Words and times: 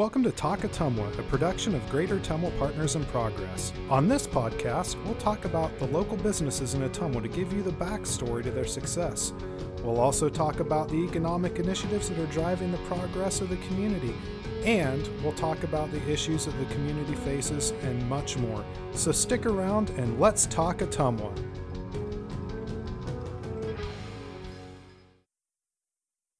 welcome 0.00 0.22
to 0.22 0.32
Talk 0.32 0.60
Ottumwa, 0.60 1.18
a 1.18 1.22
production 1.24 1.74
of 1.74 1.86
Greater 1.90 2.18
Ottumwa 2.18 2.58
Partners 2.58 2.96
in 2.96 3.04
Progress. 3.04 3.70
On 3.90 4.08
this 4.08 4.26
podcast, 4.26 4.96
we'll 5.04 5.14
talk 5.16 5.44
about 5.44 5.78
the 5.78 5.88
local 5.88 6.16
businesses 6.16 6.72
in 6.72 6.80
Ottumwa 6.80 7.20
to 7.20 7.28
give 7.28 7.52
you 7.52 7.62
the 7.62 7.72
backstory 7.72 8.42
to 8.44 8.50
their 8.50 8.64
success. 8.64 9.34
We'll 9.84 10.00
also 10.00 10.30
talk 10.30 10.60
about 10.60 10.88
the 10.88 11.04
economic 11.04 11.58
initiatives 11.58 12.08
that 12.08 12.18
are 12.18 12.32
driving 12.32 12.72
the 12.72 12.78
progress 12.78 13.42
of 13.42 13.50
the 13.50 13.58
community. 13.68 14.14
And 14.64 15.06
we'll 15.22 15.34
talk 15.34 15.64
about 15.64 15.92
the 15.92 16.02
issues 16.10 16.46
that 16.46 16.58
the 16.58 16.74
community 16.74 17.14
faces 17.16 17.72
and 17.82 18.08
much 18.08 18.38
more. 18.38 18.64
So 18.92 19.12
stick 19.12 19.44
around 19.44 19.90
and 19.98 20.18
let's 20.18 20.46
talk 20.46 20.78
Ottumwa. 20.78 21.30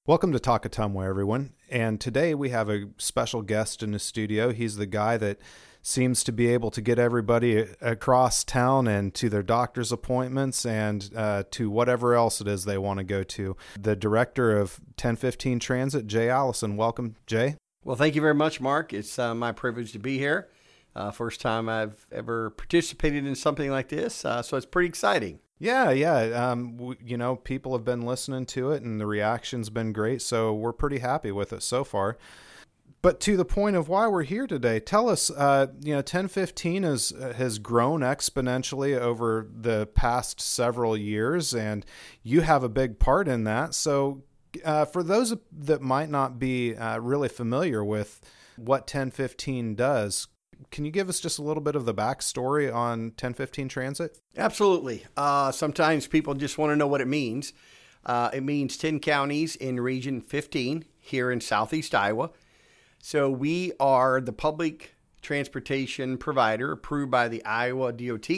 Welcome 0.07 0.33
to 0.33 0.41
Talk 0.41 0.65
Ottumwa, 0.65 1.07
everyone. 1.07 1.53
And 1.71 2.01
today 2.01 2.35
we 2.35 2.51
have 2.51 2.69
a 2.69 2.89
special 2.99 3.43
guest 3.43 3.83
in 3.83 3.93
the 3.93 3.99
studio. 3.99 4.53
He's 4.53 4.77
the 4.77 4.87
guy 4.87 5.17
that 5.19 5.39
seems 5.83 6.25
to 6.25 6.33
be 6.33 6.49
able 6.49 6.71
to 6.73 6.81
get 6.81 6.99
everybody 6.99 7.65
across 7.81 8.45
town 8.45 8.87
and 8.87 9.15
to 9.15 9.29
their 9.29 9.43
doctor's 9.43 9.93
appointments 9.93 10.67
and 10.67 11.11
uh, 11.17 11.45
to 11.53 11.71
whatever 11.71 12.15
else 12.15 12.41
it 12.41 12.49
is 12.49 12.65
they 12.65 12.77
want 12.77 12.99
to 12.99 13.05
go 13.05 13.23
to. 13.23 13.57
The 13.79 13.97
director 13.97 14.59
of 14.59 14.81
1015 14.91 15.59
Transit, 15.59 16.07
Jay 16.07 16.29
Allison. 16.29 16.77
Welcome, 16.77 17.17
Jay. 17.27 17.57
Well, 17.85 17.97
thank 17.97 18.15
you 18.15 18.21
very 18.21 18.35
much, 18.35 18.61
Mark. 18.61 18.93
It's 18.93 19.19
uh, 19.19 19.35
my 19.35 19.53
privilege 19.53 19.93
to 19.93 19.99
be 19.99 20.19
here. 20.19 20.49
Uh, 20.95 21.11
first 21.11 21.41
time 21.41 21.69
I've 21.69 22.07
ever 22.11 22.51
participated 22.51 23.27
in 23.27 23.35
something 23.35 23.71
like 23.71 23.89
this, 23.89 24.25
uh, 24.25 24.43
so 24.43 24.57
it's 24.57 24.67
pretty 24.67 24.89
exciting. 24.89 25.39
Yeah, 25.61 25.91
yeah. 25.91 26.51
Um, 26.51 26.77
w- 26.77 26.99
you 27.05 27.17
know, 27.19 27.37
people 27.37 27.73
have 27.73 27.85
been 27.85 28.01
listening 28.03 28.47
to 28.47 28.71
it, 28.71 28.83
and 28.83 29.01
the 29.01 29.07
reaction's 29.07 29.69
been 29.69 29.93
great. 29.93 30.23
So 30.23 30.55
we're 30.55 30.73
pretty 30.73 30.99
happy 30.99 31.31
with 31.31 31.53
it 31.53 31.63
so 31.63 31.85
far. 31.85 32.17
But 33.03 33.21
to 33.21 33.37
the 33.37 33.45
point 33.45 33.77
of 33.77 33.89
why 33.89 34.09
we're 34.09 34.25
here 34.25 34.47
today, 34.47 34.81
tell 34.81 35.09
us. 35.09 35.31
Uh, 35.31 35.69
you 35.81 35.93
know, 35.93 35.99
1015 35.99 36.83
has 36.83 37.13
has 37.37 37.59
grown 37.59 38.01
exponentially 38.01 38.99
over 38.99 39.47
the 39.55 39.87
past 39.87 40.41
several 40.41 40.97
years, 40.97 41.55
and 41.55 41.85
you 42.23 42.41
have 42.43 42.63
a 42.63 42.69
big 42.69 42.99
part 42.99 43.29
in 43.29 43.45
that. 43.45 43.75
So, 43.75 44.25
uh, 44.65 44.85
for 44.87 45.03
those 45.03 45.35
that 45.53 45.81
might 45.81 46.11
not 46.11 46.39
be 46.39 46.75
uh, 46.75 46.99
really 46.99 47.29
familiar 47.29 47.83
with 47.83 48.21
what 48.57 48.83
1015 48.83 49.75
does, 49.75 50.29
can 50.71 50.85
you 50.85 50.91
give 50.91 51.09
us 51.09 51.21
just 51.21 51.39
a 51.39 51.43
little 51.43 51.63
bit 51.63 51.77
of 51.77 51.85
the 51.85 51.95
backstory 51.95 52.73
on 52.73 53.05
1015 53.11 53.69
Transit? 53.69 54.19
Absolutely. 54.37 55.05
Uh, 55.17 55.51
sometimes 55.53 56.07
people 56.07 56.35
just 56.35 56.59
want 56.59 56.71
to 56.71 56.77
know 56.77 56.87
what 56.87 57.01
it 57.01 57.09
means. 57.09 57.53
Uh, 58.05 58.31
it 58.33 58.43
means 58.43 58.77
10 58.77 59.01
counties 59.01 59.57
in 59.57 59.81
Region 59.81 60.21
15 60.21 60.85
here 60.99 61.31
in 61.31 61.41
Southeast 61.41 61.95
Iowa. 61.95 62.31
So 62.99 63.31
we 63.31 63.73
are 63.81 64.21
the 64.21 64.33
public 64.33 64.95
transportation 65.23 66.17
provider 66.17 66.73
approved 66.73 67.11
by 67.11 67.29
the 67.29 67.45
Iowa 67.45 67.93
DOT 67.93 68.31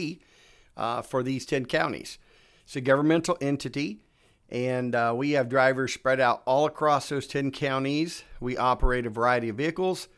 uh, 0.77 1.03
for 1.03 1.23
these 1.23 1.47
10 1.47 1.67
counties. 1.67 2.19
It's 2.65 2.77
a 2.77 2.81
governmental 2.81 3.37
entity, 3.41 4.01
and 4.49 4.95
uh, 4.95 5.13
we 5.17 5.33
have 5.33 5.49
drivers 5.49 5.93
spread 5.93 6.21
out 6.21 6.43
all 6.45 6.67
across 6.67 7.09
those 7.09 7.27
10 7.27 7.51
counties. 7.51 8.25
We 8.41 8.57
operate 8.57 9.07
a 9.07 9.11
variety 9.11 9.49
of 9.49 9.57
vehicles 9.57 10.09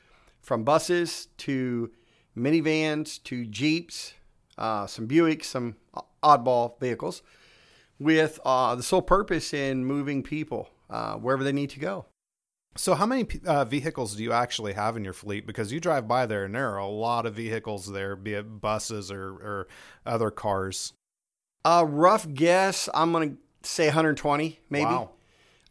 from 0.44 0.62
buses 0.62 1.28
to 1.38 1.90
minivans 2.36 3.22
to 3.24 3.46
Jeeps, 3.46 4.14
uh, 4.58 4.86
some 4.86 5.08
Buicks, 5.08 5.44
some 5.44 5.76
oddball 6.22 6.78
vehicles, 6.78 7.22
with 7.98 8.38
uh, 8.44 8.74
the 8.74 8.82
sole 8.82 9.02
purpose 9.02 9.54
in 9.54 9.84
moving 9.84 10.22
people 10.22 10.68
uh, 10.90 11.14
wherever 11.14 11.42
they 11.42 11.52
need 11.52 11.70
to 11.70 11.80
go. 11.80 12.06
So, 12.76 12.94
how 12.94 13.06
many 13.06 13.26
uh, 13.46 13.64
vehicles 13.64 14.16
do 14.16 14.22
you 14.24 14.32
actually 14.32 14.72
have 14.72 14.96
in 14.96 15.04
your 15.04 15.12
fleet? 15.12 15.46
Because 15.46 15.72
you 15.72 15.78
drive 15.78 16.08
by 16.08 16.26
there, 16.26 16.44
and 16.44 16.54
there 16.54 16.70
are 16.70 16.78
a 16.78 16.88
lot 16.88 17.24
of 17.24 17.34
vehicles 17.34 17.90
there, 17.90 18.16
be 18.16 18.34
it 18.34 18.60
buses 18.60 19.12
or, 19.12 19.28
or 19.28 19.68
other 20.04 20.30
cars. 20.30 20.92
A 21.64 21.86
rough 21.86 22.30
guess, 22.32 22.88
I'm 22.92 23.12
going 23.12 23.36
to 23.62 23.68
say 23.68 23.86
120, 23.86 24.58
maybe. 24.70 24.84
Wow. 24.84 25.10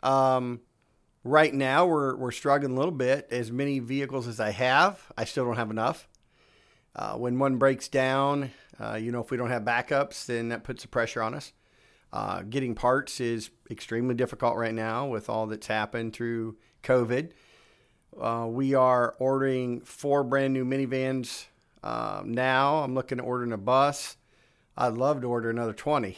Um, 0.01 0.61
right 1.23 1.53
now, 1.53 1.85
we're 1.85 2.15
we're 2.15 2.31
struggling 2.31 2.73
a 2.73 2.75
little 2.75 2.91
bit. 2.91 3.27
As 3.31 3.51
many 3.51 3.79
vehicles 3.79 4.27
as 4.27 4.39
I 4.39 4.51
have, 4.51 5.11
I 5.17 5.25
still 5.25 5.45
don't 5.45 5.57
have 5.57 5.71
enough. 5.71 6.07
Uh, 6.95 7.15
when 7.15 7.39
one 7.39 7.57
breaks 7.57 7.87
down, 7.87 8.51
uh, 8.79 8.95
you 8.95 9.11
know, 9.11 9.21
if 9.21 9.31
we 9.31 9.37
don't 9.37 9.49
have 9.49 9.63
backups, 9.63 10.25
then 10.25 10.49
that 10.49 10.63
puts 10.63 10.83
the 10.83 10.87
pressure 10.87 11.21
on 11.23 11.33
us. 11.33 11.53
Uh, 12.11 12.43
getting 12.43 12.75
parts 12.75 13.19
is 13.19 13.49
extremely 13.71 14.13
difficult 14.13 14.55
right 14.55 14.73
now 14.73 15.07
with 15.07 15.29
all 15.29 15.47
that's 15.47 15.65
happened 15.65 16.13
through 16.13 16.55
COVID. 16.83 17.31
Uh, 18.19 18.45
we 18.47 18.75
are 18.75 19.15
ordering 19.17 19.81
four 19.81 20.23
brand 20.23 20.53
new 20.53 20.63
minivans 20.63 21.45
um, 21.83 22.31
now. 22.31 22.83
I'm 22.83 22.93
looking 22.93 23.17
at 23.19 23.25
ordering 23.25 23.51
a 23.51 23.57
bus. 23.57 24.17
I'd 24.77 24.93
love 24.93 25.21
to 25.21 25.27
order 25.27 25.49
another 25.49 25.73
20. 25.73 26.17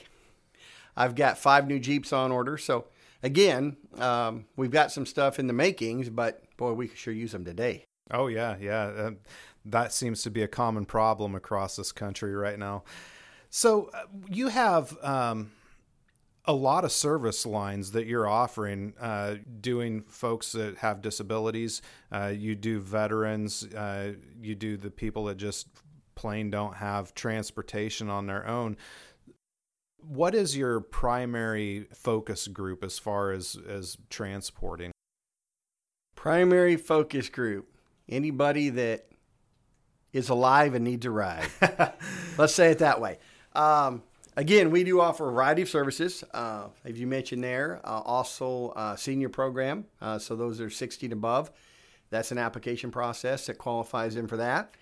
I've 0.98 1.16
got 1.16 1.38
five 1.38 1.68
new 1.68 1.80
Jeeps 1.80 2.12
on 2.12 2.32
order. 2.32 2.58
So, 2.58 2.86
again, 3.26 3.76
um, 3.98 4.46
we've 4.56 4.72
got 4.72 4.92
some 4.92 5.06
stuff 5.06 5.40
in 5.40 5.48
the 5.48 5.54
makings, 5.54 6.10
but 6.10 6.44
boy, 6.58 6.74
we 6.74 6.88
could 6.88 6.98
sure 6.98 7.14
use 7.14 7.32
them 7.32 7.44
today. 7.44 7.86
Oh, 8.12 8.28
yeah, 8.28 8.56
yeah. 8.62 8.84
Uh, 8.84 9.12
that 9.66 9.92
seems 9.92 10.22
to 10.22 10.30
be 10.30 10.44
a 10.44 10.48
common 10.48 10.86
problem 10.86 11.34
across 11.34 11.76
this 11.76 11.92
country 11.92 12.36
right 12.36 12.60
now. 12.60 12.84
So, 13.50 13.90
uh, 13.94 14.04
you 14.30 14.48
have. 14.50 14.96
Um, 15.04 15.52
a 16.48 16.54
lot 16.54 16.86
of 16.86 16.92
service 16.92 17.44
lines 17.44 17.94
that 17.94 18.06
you're 18.06 18.30
offering, 18.30 18.94
uh, 19.00 19.34
doing 19.62 20.04
folks 20.04 20.52
that 20.52 20.78
have 20.78 21.02
disabilities. 21.02 21.82
Uh, 22.12 22.32
you 22.36 22.54
do 22.54 22.80
veterans. 22.80 23.64
Uh, 23.74 24.14
you 24.40 24.54
do 24.54 24.78
the 24.78 24.92
people 24.92 25.26
that 25.26 25.38
just 25.38 25.68
plain 26.14 26.52
don't 26.52 26.76
have 26.76 27.16
transportation 27.16 28.10
on 28.10 28.28
their 28.28 28.48
own. 28.48 28.78
What 30.08 30.36
is 30.36 30.56
your 30.56 30.80
primary 30.80 31.88
focus 31.94 32.48
group 32.48 32.84
as 32.84 33.00
far 33.00 33.32
as 33.32 33.58
as 33.68 33.98
transporting? 34.10 34.92
Primary 36.16 36.78
focus 36.78 37.30
group: 37.30 37.68
anybody 38.08 38.70
that 38.70 39.08
is 40.14 40.30
alive 40.30 40.76
and 40.76 40.86
needs 40.86 41.06
a 41.06 41.12
ride. 41.12 41.48
Let's 42.38 42.54
say 42.54 42.72
it 42.72 42.80
that 42.80 43.02
way. 43.02 43.20
Um, 43.54 44.04
Again, 44.38 44.70
we 44.70 44.84
do 44.84 45.00
offer 45.00 45.30
a 45.30 45.32
variety 45.32 45.62
of 45.62 45.70
services. 45.70 46.22
Uh, 46.34 46.68
as 46.84 47.00
you 47.00 47.08
mentioned 47.08 47.42
there, 47.42 47.80
uh, 47.86 48.02
also 48.02 48.74
uh, 48.76 48.98
senior 48.98 49.30
program. 49.30 49.86
Uh, 50.02 50.20
so 50.20 50.36
those 50.36 50.60
are 50.60 50.70
16 50.70 51.14
above. 51.14 51.52
That's 52.10 52.32
an 52.32 52.38
application 52.38 52.92
process 52.92 53.46
that 53.46 53.58
qualifies 53.58 54.16
them 54.16 54.28
for 54.28 54.36
that. 54.38 54.76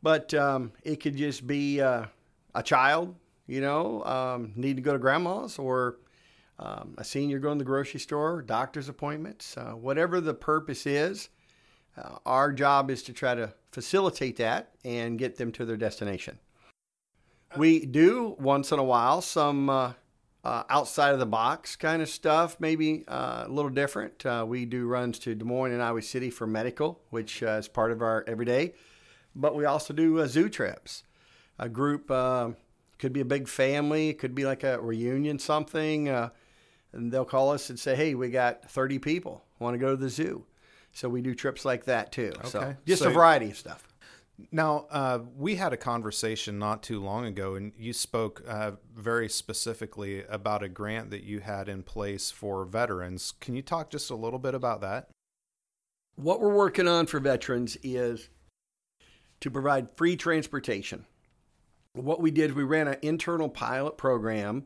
But 0.00 0.32
um, 0.34 0.72
it 0.84 1.00
could 1.00 1.16
just 1.16 1.44
be 1.44 1.80
uh, 1.80 2.06
a 2.54 2.62
child, 2.62 3.16
you 3.52 3.60
know, 3.60 4.02
um, 4.04 4.52
need 4.56 4.76
to 4.76 4.82
go 4.82 4.92
to 4.92 4.98
grandma's 4.98 5.58
or 5.58 5.98
um, 6.58 6.94
a 6.96 7.04
senior 7.04 7.38
going 7.38 7.58
to 7.58 7.64
the 7.64 7.68
grocery 7.68 8.00
store, 8.00 8.40
doctor's 8.40 8.88
appointments, 8.88 9.56
uh, 9.56 9.72
whatever 9.72 10.20
the 10.20 10.34
purpose 10.34 10.86
is. 10.86 11.28
our 12.24 12.52
job 12.52 12.90
is 12.90 13.02
to 13.02 13.12
try 13.12 13.34
to 13.34 13.52
facilitate 13.70 14.36
that 14.36 14.70
and 14.84 15.18
get 15.18 15.36
them 15.36 15.52
to 15.52 15.66
their 15.66 15.76
destination. 15.76 16.38
We 17.56 17.84
do 17.84 18.36
once 18.38 18.72
in 18.72 18.78
a 18.78 18.84
while 18.84 19.20
some 19.20 19.68
uh, 19.68 19.92
uh, 20.44 20.62
outside 20.70 21.12
of 21.12 21.18
the 21.18 21.26
box 21.26 21.76
kind 21.76 22.00
of 22.00 22.08
stuff, 22.08 22.56
maybe 22.58 23.04
uh, 23.06 23.44
a 23.46 23.48
little 23.48 23.70
different. 23.70 24.24
Uh, 24.24 24.44
we 24.48 24.64
do 24.64 24.86
runs 24.86 25.18
to 25.20 25.34
Des 25.34 25.44
Moines 25.44 25.72
and 25.72 25.82
Iowa 25.82 26.00
City 26.00 26.30
for 26.30 26.46
medical, 26.46 27.00
which 27.10 27.42
uh, 27.42 27.58
is 27.58 27.68
part 27.68 27.92
of 27.92 28.00
our 28.00 28.24
everyday. 28.26 28.72
But 29.34 29.54
we 29.54 29.66
also 29.66 29.92
do 29.92 30.20
uh, 30.20 30.26
zoo 30.26 30.48
trips. 30.48 31.04
A 31.58 31.68
group 31.68 32.10
could 33.02 33.12
be 33.12 33.20
a 33.20 33.24
big 33.24 33.48
family, 33.48 34.10
it 34.10 34.18
could 34.20 34.32
be 34.32 34.44
like 34.44 34.62
a 34.62 34.80
reunion, 34.80 35.36
something. 35.36 36.08
and 36.08 36.30
they'll 37.10 37.24
call 37.24 37.50
us 37.50 37.68
and 37.68 37.78
say, 37.78 37.96
"Hey, 37.96 38.14
we 38.14 38.30
got 38.30 38.70
30 38.70 39.00
people 39.00 39.42
want 39.58 39.74
to 39.74 39.78
go 39.78 39.90
to 39.90 39.96
the 39.96 40.08
zoo." 40.08 40.44
So 40.92 41.08
we 41.08 41.20
do 41.20 41.34
trips 41.34 41.64
like 41.64 41.84
that 41.86 42.12
too. 42.12 42.32
Okay. 42.36 42.48
So 42.48 42.76
just 42.86 43.02
so, 43.02 43.10
a 43.10 43.12
variety 43.12 43.50
of 43.50 43.56
stuff. 43.56 43.88
Now, 44.52 44.86
uh, 44.90 45.18
we 45.36 45.56
had 45.56 45.72
a 45.72 45.76
conversation 45.76 46.60
not 46.60 46.84
too 46.84 47.00
long 47.00 47.26
ago, 47.26 47.56
and 47.56 47.72
you 47.76 47.92
spoke 47.92 48.40
uh, 48.46 48.72
very 48.94 49.28
specifically 49.28 50.24
about 50.26 50.62
a 50.62 50.68
grant 50.68 51.10
that 51.10 51.24
you 51.24 51.40
had 51.40 51.68
in 51.68 51.82
place 51.82 52.30
for 52.30 52.64
veterans. 52.64 53.32
Can 53.40 53.56
you 53.56 53.62
talk 53.62 53.90
just 53.90 54.10
a 54.10 54.14
little 54.14 54.38
bit 54.38 54.54
about 54.54 54.80
that? 54.82 55.08
What 56.14 56.40
we're 56.40 56.54
working 56.54 56.86
on 56.86 57.06
for 57.06 57.18
veterans 57.18 57.76
is 57.82 58.28
to 59.40 59.50
provide 59.50 59.88
free 59.96 60.14
transportation. 60.16 61.04
What 61.94 62.20
we 62.20 62.30
did, 62.30 62.54
we 62.54 62.64
ran 62.64 62.88
an 62.88 62.96
internal 63.02 63.48
pilot 63.48 63.98
program. 63.98 64.64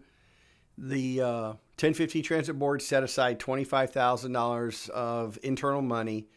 The 0.78 1.20
uh, 1.20 1.46
1015 1.78 2.22
Transit 2.22 2.58
Board 2.58 2.82
set 2.82 3.02
aside 3.02 3.40
$25,000 3.40 4.90
of 4.90 5.38
internal 5.42 5.82
money 5.82 6.28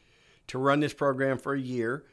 to 0.48 0.58
run 0.58 0.80
this 0.80 0.94
program 0.94 1.38
for 1.38 1.54
a 1.54 1.60
year 1.60 2.06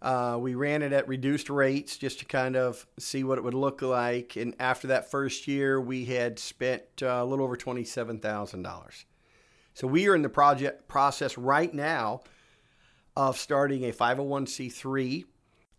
uh, 0.00 0.38
we 0.40 0.54
ran 0.54 0.82
it 0.82 0.92
at 0.92 1.08
reduced 1.08 1.50
rates 1.50 1.96
just 1.96 2.20
to 2.20 2.24
kind 2.24 2.56
of 2.56 2.86
see 2.98 3.24
what 3.24 3.38
it 3.38 3.44
would 3.44 3.54
look 3.54 3.82
like. 3.82 4.36
And 4.36 4.54
after 4.60 4.88
that 4.88 5.10
first 5.10 5.48
year, 5.48 5.80
we 5.80 6.04
had 6.04 6.38
spent 6.38 6.82
uh, 7.02 7.06
a 7.06 7.24
little 7.24 7.44
over 7.44 7.56
$27,000. 7.56 9.04
So 9.74 9.86
we 9.86 10.08
are 10.08 10.14
in 10.14 10.22
the 10.22 10.28
project 10.28 10.88
process 10.88 11.36
right 11.36 11.72
now 11.72 12.20
of 13.16 13.38
starting 13.38 13.84
a 13.84 13.92
501c3 13.92 15.24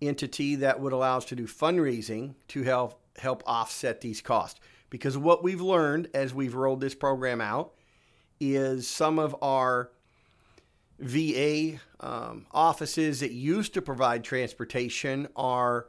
entity 0.01 0.55
that 0.55 0.79
would 0.79 0.93
allow 0.93 1.17
us 1.17 1.25
to 1.25 1.35
do 1.35 1.45
fundraising 1.45 2.35
to 2.49 2.63
help 2.63 3.01
help 3.17 3.43
offset 3.45 4.01
these 4.01 4.21
costs. 4.21 4.59
Because 4.89 5.17
what 5.17 5.43
we've 5.43 5.61
learned 5.61 6.09
as 6.13 6.33
we've 6.33 6.55
rolled 6.55 6.81
this 6.81 6.95
program 6.95 7.41
out 7.41 7.73
is 8.39 8.87
some 8.87 9.19
of 9.19 9.35
our 9.41 9.91
VA 10.99 11.79
um, 11.99 12.45
offices 12.51 13.19
that 13.19 13.31
used 13.31 13.73
to 13.73 13.81
provide 13.81 14.23
transportation 14.23 15.27
are 15.35 15.87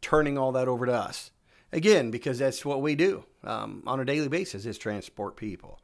turning 0.00 0.38
all 0.38 0.52
that 0.52 0.68
over 0.68 0.86
to 0.86 0.92
us. 0.92 1.30
Again, 1.72 2.10
because 2.10 2.38
that's 2.38 2.64
what 2.64 2.80
we 2.80 2.94
do 2.94 3.24
um, 3.44 3.82
on 3.86 4.00
a 4.00 4.04
daily 4.04 4.28
basis 4.28 4.64
is 4.64 4.78
transport 4.78 5.36
people. 5.36 5.80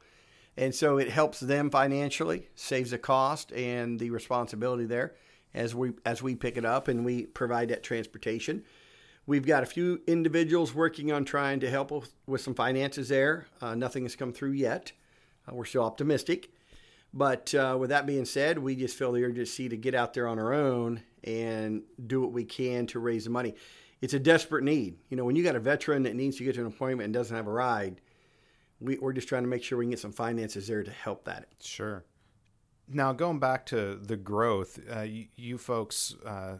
And 0.57 0.73
so 0.73 0.97
it 0.97 1.09
helps 1.09 1.39
them 1.39 1.69
financially, 1.69 2.47
saves 2.55 2.91
the 2.91 2.97
cost 2.97 3.51
and 3.51 3.99
the 3.99 4.09
responsibility 4.09 4.85
there 4.85 5.15
as 5.55 5.73
we 5.73 5.93
as 6.05 6.21
we 6.21 6.35
pick 6.35 6.57
it 6.57 6.65
up 6.65 6.87
and 6.87 7.03
we 7.03 7.25
provide 7.25 7.69
that 7.69 7.81
transportation. 7.81 8.63
We've 9.25 9.45
got 9.45 9.63
a 9.63 9.65
few 9.65 10.01
individuals 10.05 10.75
working 10.75 11.11
on 11.11 11.25
trying 11.25 11.59
to 11.61 11.69
help 11.69 11.91
with 12.27 12.41
some 12.41 12.53
finances 12.53 13.09
there. 13.09 13.47
Uh, 13.59 13.73
nothing 13.73 14.03
has 14.03 14.15
come 14.15 14.31
through 14.31 14.51
yet. 14.51 14.91
Uh, 15.49 15.55
we're 15.55 15.65
still 15.65 15.83
optimistic. 15.83 16.51
But 17.11 17.55
uh, 17.55 17.77
with 17.79 17.89
that 17.89 18.05
being 18.05 18.25
said, 18.25 18.59
we 18.59 18.75
just 18.75 18.97
feel 18.97 19.13
the 19.13 19.23
urgency 19.23 19.69
to 19.69 19.77
get 19.77 19.95
out 19.95 20.13
there 20.13 20.27
on 20.27 20.37
our 20.37 20.53
own 20.53 21.01
and 21.23 21.81
do 22.05 22.21
what 22.21 22.33
we 22.33 22.43
can 22.43 22.85
to 22.87 22.99
raise 22.99 23.23
the 23.23 23.29
money. 23.31 23.55
It's 24.01 24.13
a 24.13 24.19
desperate 24.19 24.63
need. 24.63 24.97
You 25.09 25.17
know, 25.17 25.23
when 25.23 25.35
you 25.35 25.43
got 25.43 25.55
a 25.55 25.59
veteran 25.59 26.03
that 26.03 26.15
needs 26.15 26.37
to 26.37 26.43
get 26.43 26.55
to 26.55 26.61
an 26.61 26.67
appointment 26.67 27.05
and 27.05 27.13
doesn't 27.13 27.35
have 27.35 27.47
a 27.47 27.51
ride, 27.51 28.01
we, 28.79 28.97
are 28.97 29.13
just 29.13 29.29
trying 29.29 29.43
to 29.43 29.49
make 29.49 29.63
sure 29.63 29.77
we 29.77 29.85
can 29.85 29.91
get 29.91 29.99
some 29.99 30.11
finances 30.11 30.67
there 30.67 30.83
to 30.83 30.91
help 30.91 31.23
that. 31.25 31.47
Sure. 31.61 32.03
Now, 32.87 33.13
going 33.13 33.39
back 33.39 33.65
to 33.67 33.95
the 33.95 34.17
growth, 34.17 34.79
uh, 34.95 35.01
you, 35.01 35.25
you, 35.35 35.57
folks 35.57 36.15
uh, 36.25 36.57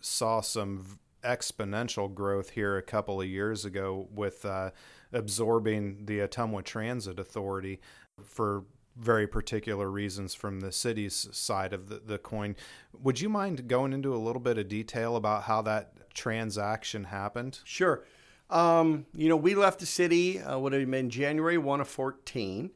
saw 0.00 0.40
some 0.40 0.98
exponential 1.22 2.12
growth 2.12 2.50
here 2.50 2.76
a 2.76 2.82
couple 2.82 3.20
of 3.20 3.28
years 3.28 3.64
ago 3.64 4.08
with 4.12 4.44
uh, 4.44 4.70
absorbing 5.12 6.06
the 6.06 6.20
Ottumwa 6.20 6.64
Transit 6.64 7.18
Authority 7.18 7.80
for 8.22 8.64
very 8.96 9.26
particular 9.26 9.90
reasons 9.90 10.34
from 10.34 10.60
the 10.60 10.72
city's 10.72 11.28
side 11.32 11.72
of 11.72 11.88
the, 11.88 12.00
the 12.04 12.18
coin. 12.18 12.56
Would 13.02 13.20
you 13.20 13.28
mind 13.28 13.68
going 13.68 13.92
into 13.92 14.14
a 14.14 14.18
little 14.18 14.40
bit 14.40 14.58
of 14.58 14.68
detail 14.68 15.16
about 15.16 15.44
how 15.44 15.62
that 15.62 16.12
transaction 16.14 17.04
happened? 17.04 17.60
Sure. 17.64 18.04
Um, 18.50 19.06
you 19.14 19.28
know, 19.28 19.36
we 19.36 19.54
left 19.54 19.78
the 19.78 19.86
city, 19.86 20.40
uh, 20.40 20.58
would 20.58 20.72
have 20.72 20.90
been 20.90 21.08
January 21.08 21.56
1 21.56 21.80
of 21.80 21.88
14, 21.88 22.70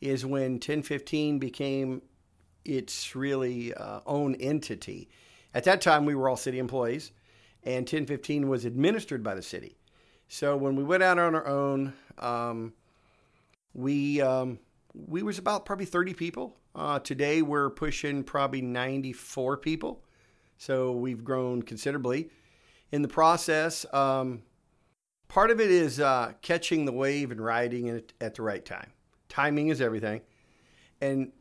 is 0.00 0.26
when 0.26 0.54
1015 0.54 1.38
became 1.38 2.02
its 2.64 3.14
really 3.14 3.74
uh, 3.74 4.00
own 4.06 4.34
entity. 4.36 5.08
At 5.54 5.64
that 5.64 5.80
time, 5.80 6.04
we 6.04 6.14
were 6.14 6.28
all 6.28 6.36
city 6.36 6.58
employees, 6.58 7.12
and 7.62 7.82
1015 7.82 8.48
was 8.48 8.64
administered 8.64 9.22
by 9.22 9.34
the 9.34 9.42
city. 9.42 9.76
So 10.28 10.56
when 10.56 10.74
we 10.74 10.82
went 10.82 11.02
out 11.02 11.18
on 11.18 11.34
our 11.34 11.46
own, 11.46 11.92
um, 12.18 12.72
we 13.74 14.20
um, 14.20 14.58
we 14.94 15.22
was 15.22 15.38
about 15.38 15.64
probably 15.64 15.86
30 15.86 16.14
people. 16.14 16.56
Uh, 16.74 16.98
today 16.98 17.42
we're 17.42 17.70
pushing 17.70 18.24
probably 18.24 18.62
94 18.62 19.58
people. 19.58 20.02
So 20.56 20.92
we've 20.92 21.24
grown 21.24 21.62
considerably. 21.62 22.30
In 22.92 23.02
the 23.02 23.08
process, 23.08 23.84
um, 23.92 24.42
part 25.28 25.50
of 25.50 25.60
it 25.60 25.70
is 25.70 26.00
uh, 26.00 26.32
catching 26.42 26.84
the 26.84 26.92
wave 26.92 27.30
and 27.30 27.44
riding 27.44 27.88
it 27.88 28.12
at 28.20 28.34
the 28.34 28.42
right 28.42 28.64
time. 28.64 28.92
Timing 29.28 29.68
is 29.68 29.80
everything. 29.80 30.20
And 31.00 31.32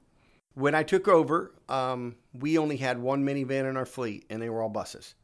when 0.54 0.76
I 0.76 0.84
took 0.84 1.08
over, 1.08 1.54
um, 1.70 2.16
we 2.34 2.58
only 2.58 2.78
had 2.78 3.00
one 3.00 3.26
minivan 3.26 3.70
in 3.70 3.78
our 3.78 3.86
fleet, 3.86 4.26
and 4.30 4.42
they 4.42 4.50
were 4.50 4.62
all 4.62 4.70
buses. 4.70 5.16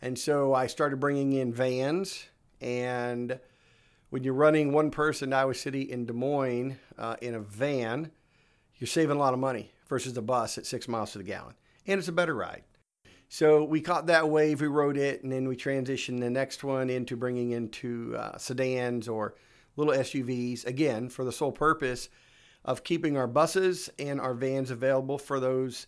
And 0.00 0.18
so 0.18 0.54
I 0.54 0.66
started 0.66 1.00
bringing 1.00 1.32
in 1.32 1.52
vans 1.52 2.26
and 2.60 3.38
when 4.10 4.22
you're 4.24 4.34
running 4.34 4.72
one 4.72 4.90
person 4.90 5.32
Iowa 5.32 5.54
City 5.54 5.82
in 5.82 6.06
Des 6.06 6.12
Moines 6.12 6.78
uh, 6.98 7.16
in 7.20 7.34
a 7.34 7.40
van, 7.40 8.10
you're 8.76 8.86
saving 8.86 9.16
a 9.16 9.18
lot 9.18 9.34
of 9.34 9.40
money 9.40 9.72
versus 9.88 10.12
the 10.12 10.22
bus 10.22 10.58
at 10.58 10.66
six 10.66 10.88
miles 10.88 11.12
to 11.12 11.18
the 11.18 11.24
gallon. 11.24 11.54
And 11.86 11.98
it's 11.98 12.08
a 12.08 12.12
better 12.12 12.34
ride. 12.34 12.62
So 13.28 13.64
we 13.64 13.80
caught 13.80 14.06
that 14.06 14.28
wave, 14.28 14.60
we 14.60 14.68
rode 14.68 14.96
it, 14.96 15.22
and 15.22 15.32
then 15.32 15.48
we 15.48 15.56
transitioned 15.56 16.20
the 16.20 16.30
next 16.30 16.62
one 16.62 16.88
into 16.90 17.16
bringing 17.16 17.50
into 17.50 18.14
uh, 18.16 18.38
sedans 18.38 19.08
or 19.08 19.34
little 19.76 19.92
SUVs, 19.92 20.64
again, 20.64 21.08
for 21.08 21.24
the 21.24 21.32
sole 21.32 21.52
purpose 21.52 22.08
of 22.66 22.84
keeping 22.84 23.16
our 23.16 23.28
buses 23.28 23.88
and 23.98 24.20
our 24.20 24.34
vans 24.34 24.70
available 24.70 25.16
for 25.16 25.40
those 25.40 25.86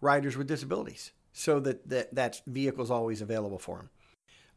riders 0.00 0.36
with 0.36 0.46
disabilities 0.46 1.12
so 1.32 1.58
that 1.58 1.88
that, 1.88 2.14
that 2.14 2.40
vehicle 2.46 2.84
is 2.84 2.90
always 2.90 3.20
available 3.22 3.58
for 3.58 3.78
them. 3.78 3.90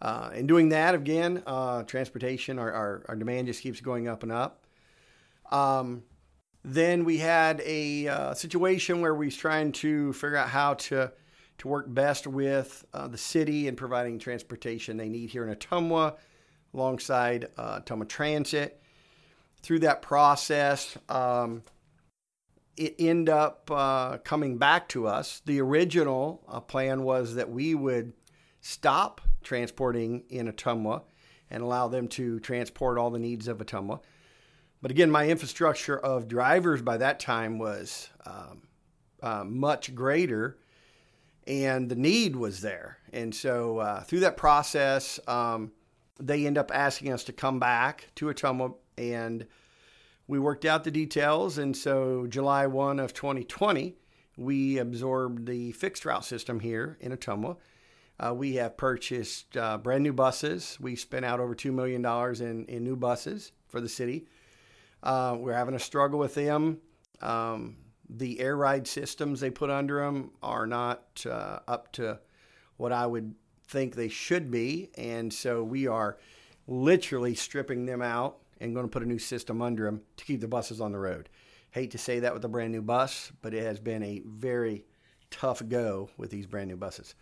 Uh, 0.02 0.32
in 0.34 0.48
doing 0.48 0.70
that, 0.70 0.96
again, 0.96 1.42
uh, 1.46 1.84
transportation, 1.84 2.60
our, 2.60 2.72
our, 2.72 3.06
our, 3.08 3.16
demand 3.16 3.46
just 3.48 3.62
keeps 3.62 3.82
going 3.82 4.08
up 4.08 4.24
and 4.24 4.32
up. 4.32 4.66
Um, 5.52 6.04
then 6.64 7.06
we 7.06 7.18
had 7.18 7.62
a 7.64 8.08
uh, 8.08 8.34
situation 8.34 9.02
where 9.02 9.14
we 9.14 9.28
was 9.28 9.36
trying 9.36 9.72
to 9.74 10.12
figure 10.14 10.38
out 10.38 10.50
how 10.50 10.74
to 10.76 11.12
to 11.60 11.68
work 11.68 11.86
best 11.94 12.26
with 12.26 12.84
uh, 12.92 13.08
the 13.08 13.18
city 13.20 13.68
and 13.68 13.78
providing 13.78 14.18
transportation 14.18 14.98
they 14.98 15.10
need 15.10 15.30
here 15.30 15.48
in 15.48 15.56
Ottumwa, 15.56 16.16
alongside 16.74 17.50
uh, 17.56 17.80
Ottumwa 17.82 18.08
Transit. 18.08 18.81
Through 19.62 19.80
that 19.80 20.02
process, 20.02 20.98
um, 21.08 21.64
it 22.78 22.96
ended 22.98 23.30
up 23.30 23.70
uh, 23.70 24.18
coming 24.18 24.58
back 24.58 24.90
to 24.90 25.08
us. 25.08 25.42
The 25.46 25.62
original 25.62 26.44
plan 26.68 27.04
was 27.04 27.36
that 27.36 27.50
we 27.50 27.76
would 27.76 28.14
stop 28.62 29.22
transporting 29.44 30.24
in 30.30 30.52
Ottumwa 30.52 31.04
and 31.50 31.62
allow 31.62 31.88
them 31.88 32.08
to 32.08 32.40
transport 32.40 32.98
all 32.98 33.10
the 33.10 33.20
needs 33.20 33.48
of 33.48 33.58
Ottumwa. 33.60 34.00
But 34.82 34.90
again, 34.90 35.12
my 35.12 35.28
infrastructure 35.28 36.00
of 36.00 36.28
drivers 36.28 36.82
by 36.82 36.98
that 36.98 37.20
time 37.20 37.60
was 37.60 38.10
um, 38.26 38.64
uh, 39.22 39.44
much 39.44 39.94
greater, 39.94 40.58
and 41.46 41.90
the 41.90 41.96
need 41.96 42.36
was 42.36 42.62
there. 42.62 42.98
And 43.14 43.36
so 43.36 43.78
uh, 43.80 44.02
through 44.04 44.22
that 44.22 44.38
process, 44.38 45.20
um, 45.28 45.72
they 46.20 46.48
end 46.48 46.58
up 46.58 46.72
asking 46.74 47.12
us 47.12 47.24
to 47.26 47.34
come 47.34 47.60
back 47.60 48.08
to 48.16 48.26
Ottumwa, 48.26 48.76
and 48.98 49.46
we 50.28 50.40
worked 50.40 50.66
out 50.66 50.84
the 50.84 50.92
details. 50.92 51.58
And 51.58 51.76
so 51.76 52.28
July 52.28 52.68
1 52.68 53.00
of 53.00 53.14
2020, 53.14 53.96
we 54.38 54.78
absorbed 54.78 55.48
the 55.48 55.72
fixed 55.74 56.06
route 56.06 56.26
system 56.26 56.60
here 56.60 56.98
in 57.00 57.12
Ottumwa 57.12 57.58
uh, 58.22 58.34
we 58.34 58.56
have 58.56 58.78
purchased 58.78 59.58
uh, 59.58 59.78
brand 59.78 60.04
new 60.04 60.14
buses. 60.14 60.78
We 60.80 60.96
spent 60.96 61.26
out 61.26 61.40
over 61.40 61.56
$2 61.56 61.74
million 61.74 62.06
in, 62.42 62.66
in 62.66 62.84
new 62.84 62.96
buses 62.96 63.52
for 63.68 63.82
the 63.82 63.90
city. 63.90 64.28
Uh, 65.02 65.36
we're 65.40 65.54
having 65.54 65.74
a 65.74 65.80
struggle 65.80 66.20
with 66.20 66.36
them. 66.36 66.78
Um, 67.22 67.78
the 68.08 68.40
air 68.40 68.56
ride 68.56 68.88
systems 68.88 69.40
they 69.40 69.50
put 69.50 69.72
under 69.72 70.02
them 70.02 70.32
are 70.44 70.68
not 70.68 71.26
uh, 71.28 71.60
up 71.68 71.92
to 71.94 72.20
what 72.78 72.92
I 72.92 73.08
would 73.08 73.34
think 73.68 73.96
they 73.96 74.10
should 74.10 74.52
be. 74.52 74.92
And 74.98 75.34
so 75.34 75.64
we 75.64 75.88
are 75.88 76.18
literally 76.68 77.34
stripping 77.34 77.86
them 77.88 78.04
out 78.04 78.38
and 78.62 78.74
going 78.74 78.86
to 78.86 78.92
put 78.92 79.04
a 79.04 79.08
new 79.08 79.20
system 79.20 79.62
under 79.62 79.86
them 79.86 80.02
to 80.18 80.24
keep 80.24 80.40
the 80.40 80.48
buses 80.48 80.80
on 80.80 80.92
the 80.92 81.00
road. 81.00 81.28
Hate 81.72 81.92
to 81.92 81.98
say 81.98 82.20
that 82.20 82.34
with 82.34 82.46
a 82.46 82.48
brand 82.48 82.72
new 82.72 82.82
bus, 82.82 83.32
but 83.42 83.54
it 83.54 83.64
has 83.64 83.80
been 83.80 84.04
a 84.04 84.22
very 84.26 84.86
tough 85.32 85.62
go 85.68 86.10
with 86.18 86.30
these 86.30 86.46
brand 86.46 86.70
new 86.70 86.78
buses. 86.78 87.16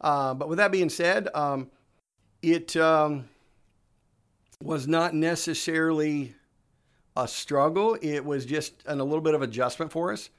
Uh, 0.00 0.34
but 0.34 0.48
with 0.48 0.58
that 0.58 0.72
being 0.72 0.88
said, 0.88 1.28
um, 1.34 1.70
it 2.40 2.76
um, 2.76 3.28
was 4.62 4.88
not 4.88 5.14
necessarily 5.14 6.34
a 7.16 7.28
struggle. 7.28 7.96
It 8.00 8.24
was 8.24 8.46
just 8.46 8.82
an, 8.86 9.00
a 9.00 9.04
little 9.04 9.20
bit 9.20 9.34
of 9.34 9.42
adjustment 9.42 9.92
for 9.92 10.12
us. 10.12 10.30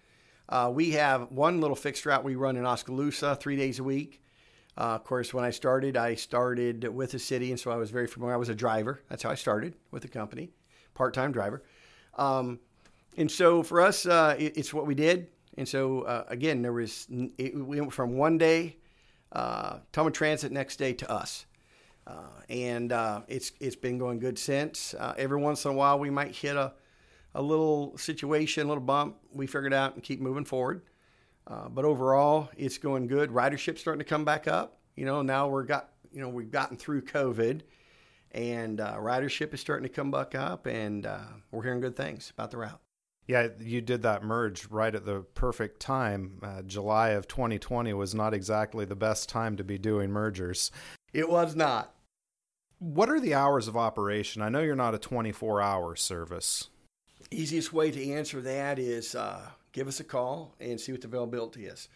Uh, 0.50 0.72
we 0.74 0.92
have 0.92 1.32
one 1.32 1.62
little 1.62 1.76
fixed 1.76 2.06
route 2.06 2.24
we 2.24 2.36
run 2.36 2.58
in 2.58 2.66
Oskaloosa 2.66 3.36
three 3.36 3.56
days 3.56 3.80
a 3.80 3.84
week. 3.84 4.22
Uh, 4.78 4.96
of 4.96 5.04
course, 5.04 5.34
when 5.34 5.46
I 5.46 5.52
started, 5.52 5.98
I 5.98 6.16
started 6.16 6.84
with 6.88 7.12
the 7.12 7.20
city, 7.20 7.52
and 7.52 7.60
so 7.60 7.72
I 7.72 7.76
was 7.76 7.92
very 7.92 8.08
familiar. 8.08 8.34
I 8.34 8.38
was 8.38 8.50
a 8.50 8.56
driver. 8.56 9.02
That's 9.10 9.24
how 9.24 9.30
I 9.30 9.36
started 9.36 9.76
with 9.92 10.02
the 10.02 10.08
company, 10.08 10.50
part-time 10.94 11.32
driver. 11.32 11.64
Um, 12.18 12.60
and 13.18 13.30
so 13.30 13.62
for 13.62 13.82
us, 13.82 14.06
uh, 14.06 14.36
it, 14.40 14.58
it's 14.58 14.74
what 14.74 14.88
we 14.88 14.96
did. 14.96 15.28
And 15.58 15.68
so 15.68 16.02
uh, 16.02 16.26
again, 16.28 16.62
there 16.64 16.74
was 16.74 17.08
it, 17.38 17.56
we 17.56 17.80
went 17.80 17.94
from 17.94 18.18
one 18.18 18.40
day 18.40 18.78
uh, 19.32 19.78
Ottumwa 19.92 20.12
Transit 20.12 20.52
next 20.52 20.78
day 20.78 20.94
to 20.94 21.12
us. 21.12 21.46
Uh, 22.06 22.42
and 22.50 22.92
uh, 22.92 23.22
it's 23.28 23.54
it's 23.60 23.76
been 23.76 23.98
going 23.98 24.20
good 24.20 24.38
since. 24.38 24.94
Uh, 24.94 25.14
every 25.18 25.38
once 25.38 25.64
in 25.66 25.72
a 25.72 25.74
while, 25.74 26.00
we 26.00 26.10
might 26.10 26.36
hit 26.36 26.56
a, 26.56 26.74
a 27.36 27.42
little 27.42 27.98
situation, 27.98 28.66
a 28.66 28.68
little 28.68 28.84
bump. 28.84 29.18
We 29.32 29.48
figure 29.48 29.68
it 29.68 29.74
out 29.74 29.94
and 29.94 30.04
keep 30.04 30.20
moving 30.20 30.44
forward. 30.44 30.82
Uh, 31.48 31.70
but 31.70 31.86
overall, 31.86 32.50
it's 32.58 32.78
going 32.78 33.08
good. 33.08 33.30
Ridership's 33.30 33.82
starting 33.82 34.00
to 34.00 34.06
come 34.06 34.26
back 34.26 34.48
up. 34.48 34.80
You 34.96 35.06
know, 35.06 35.22
now 35.22 35.48
we're 35.48 35.64
got 35.64 35.90
you 36.12 36.22
know 36.22 36.30
we've 36.30 36.52
gotten 36.52 36.78
through 36.78 37.02
COVID, 37.04 37.62
and 38.32 38.80
uh, 38.80 38.96
ridership 38.98 39.54
is 39.54 39.60
starting 39.60 39.84
to 39.84 39.94
come 39.94 40.12
back 40.12 40.36
up, 40.36 40.66
and 40.66 41.06
uh, 41.06 41.20
we're 41.52 41.64
hearing 41.64 41.82
good 41.82 41.96
things 41.96 42.32
about 42.36 42.52
the 42.52 42.58
route. 42.58 42.80
Yeah, 43.28 43.48
you 43.60 43.80
did 43.80 44.02
that 44.02 44.24
merge 44.24 44.68
right 44.68 44.94
at 44.94 45.06
the 45.06 45.22
perfect 45.34 45.80
time. 45.80 46.40
Uh, 46.44 46.62
July 46.62 47.10
of 47.10 47.28
2020 47.28 47.94
was 47.94 48.14
not 48.14 48.34
exactly 48.34 48.84
the 48.84 48.96
best 48.96 49.30
time 49.30 49.56
to 49.58 49.64
be 49.64 49.78
doing 49.78 50.12
mergers. 50.12 50.72
It 51.14 51.30
was 51.30 51.56
not. 51.56 51.94
What 52.80 53.10
are 53.10 53.22
the 53.22 53.34
hours 53.34 53.70
of 53.70 53.78
operation? 53.78 54.42
I 54.42 54.50
know 54.50 54.60
you're 54.60 54.76
not 54.76 54.94
a 54.94 55.00
24 55.00 55.62
hour 55.62 55.96
service. 55.96 56.70
Easiest 57.32 57.72
way 57.72 57.92
to 57.92 58.12
answer 58.12 58.42
that 58.42 58.78
is 58.78 59.16
uh, 59.16 59.52
give 59.74 59.88
us 59.88 60.00
a 60.00 60.04
call 60.04 60.56
and 60.60 60.80
see 60.80 60.94
what 60.94 61.02
the 61.02 61.08
availability 61.08 61.66
is. 61.66 61.90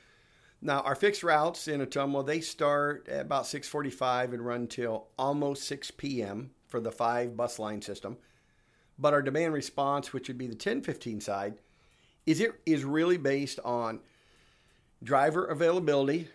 Now, 0.62 0.82
our 0.82 0.96
fixed 0.96 1.24
routes 1.24 1.68
in 1.68 1.82
Ottumwa, 1.82 2.26
they 2.26 2.42
start 2.42 3.08
at 3.08 3.22
about 3.22 3.46
6:45 3.46 4.34
and 4.34 4.46
run 4.46 4.68
till 4.68 5.08
almost 5.18 5.64
6 5.64 5.92
p.m. 5.92 6.52
for 6.68 6.80
the 6.80 6.92
five 6.92 7.38
bus 7.38 7.60
line 7.60 7.82
system. 7.82 8.18
But 9.00 9.14
our 9.14 9.22
demand 9.22 9.54
response, 9.54 10.12
which 10.12 10.28
would 10.28 10.40
be 10.40 10.48
the 10.48 10.54
1015 10.54 11.22
side, 11.22 11.60
is 12.26 12.42
it 12.42 12.60
is 12.66 12.84
really 12.84 13.18
based 13.18 13.60
on 13.64 14.00
driver 15.04 15.46
availability. 15.46 16.28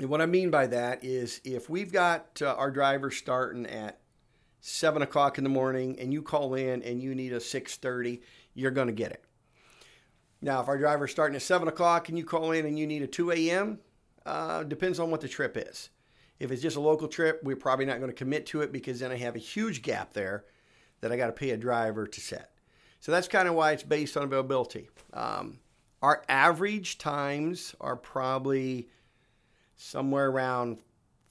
And 0.00 0.08
what 0.08 0.22
I 0.22 0.26
mean 0.26 0.50
by 0.50 0.66
that 0.68 1.04
is 1.04 1.42
if 1.44 1.68
we've 1.68 1.92
got 1.92 2.40
uh, 2.40 2.54
our 2.54 2.70
driver 2.70 3.10
starting 3.10 3.66
at 3.66 4.00
seven 4.60 5.02
o'clock 5.02 5.36
in 5.36 5.44
the 5.44 5.50
morning 5.50 5.98
and 6.00 6.12
you 6.12 6.22
call 6.22 6.54
in 6.54 6.82
and 6.82 7.02
you 7.02 7.14
need 7.14 7.34
a 7.34 7.38
6.30 7.38 8.22
you're 8.54 8.70
going 8.70 8.86
to 8.86 8.94
get 8.94 9.12
it 9.12 9.22
now 10.44 10.60
if 10.60 10.68
our 10.68 10.78
driver's 10.78 11.10
starting 11.10 11.34
at 11.34 11.42
7 11.42 11.66
o'clock 11.66 12.08
and 12.08 12.16
you 12.16 12.24
call 12.24 12.52
in 12.52 12.66
and 12.66 12.78
you 12.78 12.86
need 12.86 13.02
a 13.02 13.06
2 13.06 13.32
a.m 13.32 13.78
uh, 14.26 14.62
depends 14.62 15.00
on 15.00 15.10
what 15.10 15.20
the 15.20 15.28
trip 15.28 15.56
is 15.56 15.90
if 16.38 16.50
it's 16.50 16.62
just 16.62 16.76
a 16.76 16.80
local 16.80 17.08
trip 17.08 17.40
we're 17.42 17.56
probably 17.56 17.84
not 17.84 17.98
going 17.98 18.10
to 18.10 18.16
commit 18.16 18.46
to 18.46 18.60
it 18.62 18.72
because 18.72 19.00
then 19.00 19.10
i 19.10 19.16
have 19.16 19.34
a 19.36 19.40
huge 19.40 19.82
gap 19.82 20.12
there 20.12 20.44
that 21.04 21.12
I 21.12 21.18
got 21.18 21.26
to 21.26 21.32
pay 21.32 21.50
a 21.50 21.56
driver 21.58 22.06
to 22.06 22.20
set. 22.20 22.50
So 22.98 23.12
that's 23.12 23.28
kind 23.28 23.46
of 23.46 23.54
why 23.54 23.72
it's 23.72 23.82
based 23.82 24.16
on 24.16 24.22
availability. 24.22 24.88
Um, 25.12 25.58
our 26.00 26.24
average 26.30 26.96
times 26.96 27.74
are 27.78 27.94
probably 27.94 28.88
somewhere 29.76 30.30
around 30.30 30.78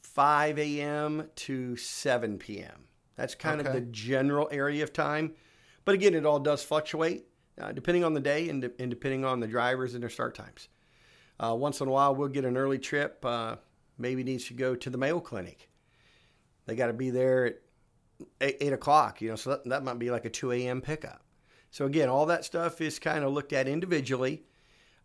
5 0.04 0.60
a.m. 0.60 1.28
to 1.38 1.76
7 1.76 2.38
p.m. 2.38 2.84
That's 3.16 3.34
kind 3.34 3.62
okay. 3.62 3.70
of 3.70 3.74
the 3.74 3.82
general 3.82 4.48
area 4.52 4.84
of 4.84 4.94
time. 4.94 5.34
But 5.86 5.96
again, 5.96 6.14
it 6.14 6.24
all 6.24 6.40
does 6.40 6.62
fluctuate 6.62 7.26
uh, 7.60 7.72
depending 7.72 8.04
on 8.04 8.14
the 8.14 8.20
day 8.20 8.50
and, 8.50 8.62
de- 8.62 8.72
and, 8.80 8.90
depending 8.90 9.26
on 9.26 9.40
the 9.40 9.48
drivers 9.48 9.94
and 9.94 10.04
their 10.04 10.10
start 10.10 10.36
times. 10.36 10.70
Uh, 11.40 11.56
once 11.56 11.82
in 11.82 11.88
a 11.88 11.92
while, 11.92 12.16
we'll 12.16 12.28
get 12.28 12.46
an 12.46 12.58
early 12.58 12.80
trip. 12.80 13.24
Uh, 13.26 13.56
maybe 13.98 14.24
needs 14.24 14.46
to 14.46 14.54
go 14.54 14.76
to 14.76 14.90
the 14.90 14.98
Mayo 14.98 15.20
Clinic. 15.20 15.70
They 16.66 16.76
got 16.76 16.88
to 16.88 16.94
be 16.94 17.10
there 17.10 17.46
at 17.46 17.56
eight, 18.42 18.58
eight 18.62 18.74
o'clock, 18.74 19.22
you 19.22 19.30
know, 19.30 19.36
so 19.36 19.52
that, 19.52 19.66
that 19.66 19.84
might 19.84 20.00
be 20.00 20.12
like 20.12 20.26
a 20.26 20.30
2 20.30 20.52
a.m. 20.52 20.82
pickup. 20.82 21.22
So 21.72 21.86
again, 21.86 22.10
all 22.10 22.28
that 22.28 22.46
stuff 22.46 22.82
is 22.82 23.00
kind 23.00 23.24
of 23.24 23.34
looked 23.34 23.54
at 23.54 23.68
individually. 23.68 24.44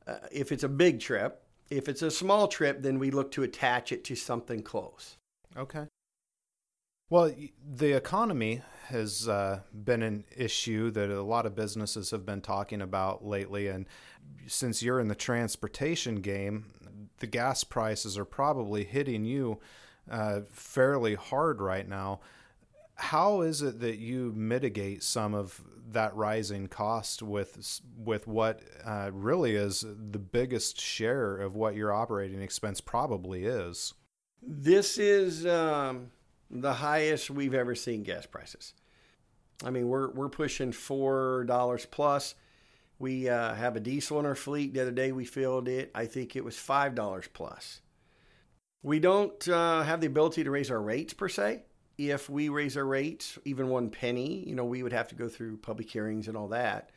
Uh, 0.07 0.19
if 0.31 0.53
it's 0.53 0.65
a 0.65 0.69
big 0.69 1.01
trip, 1.01 1.43
if 1.71 1.89
it's 1.89 2.03
a 2.03 2.11
small 2.11 2.49
trip, 2.49 2.83
then 2.83 2.99
we 2.99 3.11
look 3.11 3.33
to 3.33 3.43
attach 3.43 3.93
it 3.93 4.05
to 4.05 4.15
something 4.15 4.63
close. 4.63 5.17
Okay. 5.57 5.87
Well, 7.11 7.33
the 7.67 7.93
economy 7.97 8.63
has 8.89 9.29
uh, 9.29 9.61
been 9.73 10.03
an 10.03 10.25
issue 10.37 10.91
that 10.91 11.11
a 11.11 11.23
lot 11.23 11.47
of 11.47 11.55
businesses 11.55 12.11
have 12.11 12.27
been 12.27 12.41
talking 12.41 12.83
about 12.83 13.25
lately. 13.25 13.69
And 13.69 13.87
since 14.47 14.83
you're 14.83 15.01
in 15.01 15.09
the 15.09 15.15
transportation 15.15 16.17
game, 16.17 16.67
the 17.19 17.27
gas 17.27 17.65
prices 17.65 18.19
are 18.19 18.25
probably 18.25 18.85
hitting 18.85 19.25
you 19.25 19.61
uh, 20.11 20.41
fairly 20.51 21.15
hard 21.15 21.61
right 21.61 21.89
now 21.89 22.21
how 22.99 23.43
is 23.43 23.63
it 23.63 23.79
that 23.81 23.99
you 23.99 24.33
mitigate 24.35 25.05
some 25.05 25.33
of 25.33 25.63
that 25.91 26.15
rising 26.17 26.67
cost 26.67 27.23
with 27.23 27.81
with 27.97 28.27
what 28.27 28.61
uh, 28.85 29.11
really 29.13 29.55
is 29.55 29.83
the 29.83 30.19
biggest 30.19 30.81
share 30.81 31.37
of 31.37 31.55
what 31.55 31.77
your 31.77 31.93
operating 31.93 32.43
expense 32.43 32.81
probably 32.81 33.45
is? 33.45 33.95
This 34.43 34.99
is 34.99 35.47
um, 35.47 36.11
the 36.51 36.75
highest 36.75 37.31
we've 37.31 37.55
ever 37.55 37.75
seen 37.75 38.03
gas 38.03 38.27
prices. 38.27 38.75
I 39.65 39.71
mean, 39.71 39.89
we're 39.89 40.11
we're 40.11 40.29
pushing 40.29 40.73
four 40.73 41.45
dollars 41.45 41.87
plus. 41.87 42.35
We 42.99 43.29
uh, 43.29 43.55
have 43.55 43.77
a 43.77 43.81
diesel 43.81 44.19
in 44.19 44.27
our 44.27 44.35
fleet. 44.35 44.75
The 44.75 44.83
other 44.83 44.91
day 44.91 45.13
we 45.13 45.25
filled 45.25 45.69
it. 45.69 45.91
I 45.95 46.07
think 46.07 46.35
it 46.35 46.45
was 46.45 46.57
five 46.57 46.95
dollars 46.95 47.29
plus. 47.33 47.81
We 48.83 49.01
don't 49.01 49.49
uh, 49.49 49.83
have 49.83 50.01
the 50.01 50.07
ability 50.07 50.45
to 50.45 50.51
raise 50.51 50.71
our 50.71 50.81
rates 50.81 51.13
per 51.13 51.29
se 51.29 51.63
if 51.99 52.31
we 52.31 52.49
raise 52.49 52.77
our 52.77 52.87
rates 52.87 53.39
even 53.45 53.69
one 53.69 53.91
penny, 53.91 54.45
you 54.47 54.55
know, 54.55 54.65
we 54.65 54.85
would 54.85 54.93
have 54.93 55.09
to 55.09 55.17
go 55.17 55.29
through 55.29 55.57
public 55.59 55.91
hearings 55.91 56.29
and 56.29 56.37
all 56.37 56.49
that. 56.49 56.91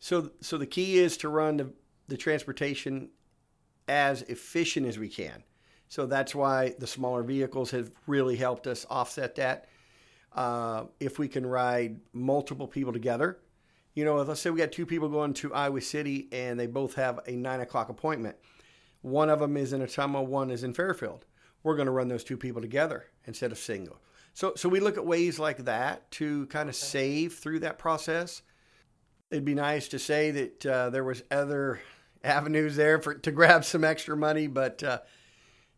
So, 0.00 0.32
so 0.40 0.58
the 0.58 0.66
key 0.66 0.98
is 0.98 1.16
to 1.18 1.28
run 1.28 1.56
the, 1.56 1.72
the 2.08 2.16
transportation 2.16 3.10
as 3.86 4.22
efficient 4.22 4.86
as 4.86 4.98
we 4.98 5.08
can. 5.08 5.44
So 5.88 6.06
that's 6.06 6.34
why 6.34 6.74
the 6.78 6.86
smaller 6.86 7.22
vehicles 7.22 7.70
have 7.70 7.92
really 8.08 8.34
helped 8.34 8.66
us 8.66 8.84
offset 8.90 9.36
that. 9.36 9.68
Uh, 10.34 10.84
if 10.98 11.18
we 11.18 11.28
can 11.28 11.44
ride 11.44 12.00
multiple 12.12 12.66
people 12.66 12.92
together, 12.92 13.38
you 13.94 14.04
know, 14.04 14.16
let's 14.22 14.40
say 14.40 14.50
we 14.50 14.58
got 14.58 14.72
two 14.72 14.86
people 14.86 15.08
going 15.08 15.34
to 15.34 15.52
Iowa 15.52 15.80
City 15.80 16.28
and 16.32 16.58
they 16.58 16.66
both 16.66 16.94
have 16.94 17.20
a 17.26 17.32
nine 17.32 17.60
o'clock 17.60 17.90
appointment. 17.90 18.36
One 19.02 19.28
of 19.28 19.40
them 19.40 19.56
is 19.56 19.72
in 19.72 19.82
Ottumwa, 19.82 20.24
one 20.24 20.50
is 20.50 20.64
in 20.64 20.72
Fairfield 20.72 21.26
we're 21.62 21.76
going 21.76 21.86
to 21.86 21.92
run 21.92 22.08
those 22.08 22.24
two 22.24 22.36
people 22.36 22.60
together 22.60 23.06
instead 23.26 23.52
of 23.52 23.58
single. 23.58 24.00
So, 24.34 24.54
so 24.56 24.68
we 24.68 24.80
look 24.80 24.96
at 24.96 25.06
ways 25.06 25.38
like 25.38 25.64
that 25.64 26.10
to 26.12 26.46
kind 26.46 26.68
of 26.68 26.74
save 26.74 27.34
through 27.34 27.60
that 27.60 27.78
process. 27.78 28.42
It'd 29.30 29.44
be 29.44 29.54
nice 29.54 29.88
to 29.88 29.98
say 29.98 30.30
that 30.30 30.66
uh, 30.66 30.90
there 30.90 31.04
was 31.04 31.22
other 31.30 31.80
avenues 32.24 32.76
there 32.76 33.00
for 33.00 33.14
to 33.14 33.30
grab 33.32 33.64
some 33.64 33.84
extra 33.84 34.16
money, 34.16 34.46
but 34.46 34.82
uh, 34.82 35.00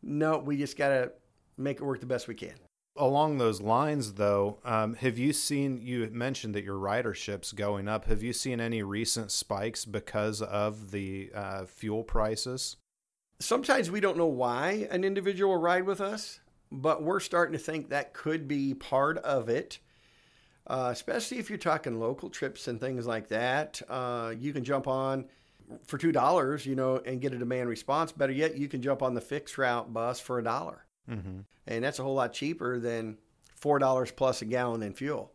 no, 0.03 0.39
we 0.39 0.57
just 0.57 0.77
got 0.77 0.89
to 0.89 1.13
make 1.57 1.79
it 1.79 1.85
work 1.85 2.01
the 2.01 2.07
best 2.07 2.29
we 2.29 2.35
can. 2.35 2.55
Along 2.97 3.39
those 3.39 3.61
lines, 3.61 4.15
though, 4.15 4.59
um, 4.65 4.95
have 4.95 5.19
you 5.19 5.33
seen? 5.33 5.81
You 5.83 6.09
mentioned 6.13 6.55
that 6.55 6.63
your 6.63 6.79
ridership's 6.79 7.53
going 7.53 7.89
up. 7.89 8.05
Have 8.05 8.23
you 8.23 8.33
seen 8.33 8.61
any 8.61 8.85
recent 8.85 9.33
spikes 9.33 9.85
because 9.85 10.41
of 10.41 10.93
the 10.93 11.31
uh, 11.35 11.65
fuel 11.65 12.05
prices? 12.05 12.77
sometimes 13.41 13.91
we 13.91 14.01
don't 14.01 14.17
know 14.17 14.27
why 14.27 14.87
an 14.91 15.05
individual 15.05 15.53
will 15.53 15.61
ride 15.61 15.85
with 15.85 16.01
us, 16.01 16.41
but 16.71 17.03
we're 17.03 17.21
starting 17.21 17.53
to 17.53 17.59
think 17.59 17.89
that 17.89 18.13
could 18.13 18.49
be 18.49 18.75
part 18.75 19.19
of 19.19 19.49
it. 19.49 19.79
Uh, 20.67 20.89
especially 20.91 21.39
if 21.39 21.51
you're 21.51 21.59
talking 21.59 22.01
local 22.01 22.31
trips 22.31 22.69
and 22.69 22.81
things 22.81 23.07
like 23.07 23.29
that. 23.29 23.83
Uh, 23.87 24.33
you 24.39 24.51
can 24.51 24.65
jump 24.65 24.89
on 24.89 25.27
for 25.87 25.99
two 25.99 26.11
dollars, 26.11 26.65
you 26.65 26.75
know, 26.75 26.97
and 27.05 27.21
get 27.21 27.35
a 27.35 27.39
demand 27.39 27.69
response. 27.69 28.13
Better 28.13 28.33
yet, 28.33 28.57
you 28.57 28.67
can 28.67 28.81
jump 28.81 29.03
on 29.03 29.13
the 29.13 29.21
fixed 29.21 29.59
route 29.59 29.93
bus 29.93 30.21
for 30.21 30.39
a 30.39 30.45
dollar, 30.45 30.84
mm-hmm. 31.11 31.41
and 31.67 31.85
that's 31.85 31.99
a 31.99 32.03
whole 32.03 32.15
lot 32.15 32.33
cheaper 32.33 32.79
than 32.79 33.19
four 33.55 33.79
dollars 33.79 34.11
plus 34.11 34.43
a 34.43 34.45
gallon 34.45 34.83
in 34.83 34.93
fuel. 34.93 35.33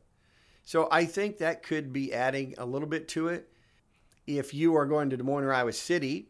So 0.63 0.87
I 0.91 1.05
think 1.05 1.39
that 1.39 1.63
could 1.63 1.91
be 1.91 2.13
adding 2.13 2.53
a 2.57 2.65
little 2.65 2.87
bit 2.87 3.07
to 3.09 3.29
it. 3.29 3.51
If 4.27 4.53
you 4.53 4.75
are 4.75 4.85
going 4.85 5.09
to 5.09 5.17
Des 5.17 5.23
Moines 5.23 5.43
or 5.43 5.53
Iowa 5.53 5.73
City, 5.73 6.29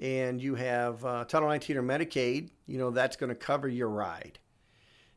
and 0.00 0.40
you 0.42 0.54
have 0.54 1.04
uh, 1.04 1.24
Title 1.24 1.48
19 1.48 1.76
or 1.76 1.82
Medicaid, 1.82 2.50
you 2.66 2.78
know, 2.78 2.90
that's 2.90 3.16
going 3.16 3.28
to 3.28 3.34
cover 3.34 3.68
your 3.68 3.88
ride. 3.88 4.38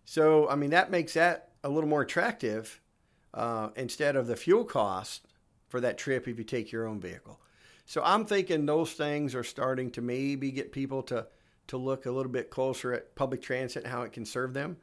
So, 0.06 0.50
I 0.50 0.56
mean, 0.56 0.72
that 0.72 0.92
makes 0.92 1.14
that 1.14 1.52
a 1.64 1.70
little 1.70 1.90
more 1.90 2.02
attractive 2.02 2.82
uh, 3.34 3.70
instead 3.78 4.18
of 4.18 4.28
the 4.28 4.36
fuel 4.36 4.66
cost 4.66 5.26
for 5.70 5.80
that 5.80 5.98
trip 5.98 6.28
if 6.28 6.38
you 6.38 6.44
take 6.44 6.72
your 6.72 6.86
own 6.86 7.00
vehicle. 7.00 7.40
So, 7.86 8.02
I'm 8.04 8.26
thinking 8.26 8.66
those 8.66 8.92
things 8.92 9.34
are 9.36 9.44
starting 9.44 9.90
to 9.92 10.02
maybe 10.02 10.52
get 10.52 10.74
people 10.74 11.02
to, 11.04 11.28
to 11.68 11.78
look 11.78 12.06
a 12.06 12.12
little 12.12 12.32
bit 12.32 12.50
closer 12.50 12.94
at 12.94 13.16
public 13.16 13.42
transit 13.42 13.84
and 13.84 13.92
how 13.92 14.04
it 14.04 14.12
can 14.12 14.26
serve 14.26 14.54
them. 14.54 14.78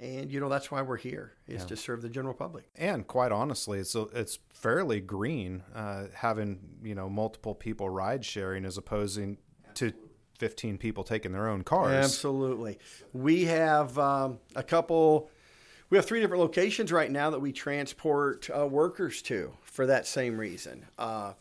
And 0.00 0.30
you 0.30 0.40
know 0.40 0.48
that's 0.48 0.70
why 0.70 0.82
we're 0.82 0.96
here 0.96 1.34
is 1.46 1.62
yeah. 1.62 1.68
to 1.68 1.76
serve 1.76 2.02
the 2.02 2.08
general 2.08 2.34
public. 2.34 2.64
And 2.76 3.06
quite 3.06 3.32
honestly, 3.32 3.78
it's 3.78 3.94
it's 3.94 4.38
fairly 4.52 5.00
green 5.00 5.62
uh, 5.74 6.06
having 6.14 6.58
you 6.82 6.94
know 6.94 7.08
multiple 7.08 7.54
people 7.54 7.88
ride 7.88 8.24
sharing 8.24 8.64
as 8.64 8.76
opposing 8.76 9.38
to 9.74 9.92
15 10.38 10.78
people 10.78 11.04
taking 11.04 11.32
their 11.32 11.48
own 11.48 11.62
cars. 11.62 11.92
Absolutely. 11.92 12.78
We 13.12 13.44
have 13.44 13.98
um, 13.98 14.38
a 14.56 14.62
couple, 14.62 15.30
we 15.90 15.96
have 15.96 16.06
three 16.06 16.20
different 16.20 16.42
locations 16.42 16.92
right 16.92 17.10
now 17.10 17.30
that 17.30 17.40
we 17.40 17.52
transport 17.52 18.48
uh, 18.50 18.66
workers 18.66 19.22
to 19.22 19.52
for 19.62 19.86
that 19.86 20.06
same 20.06 20.38
reason. 20.38 20.86
Uh, 20.98 21.34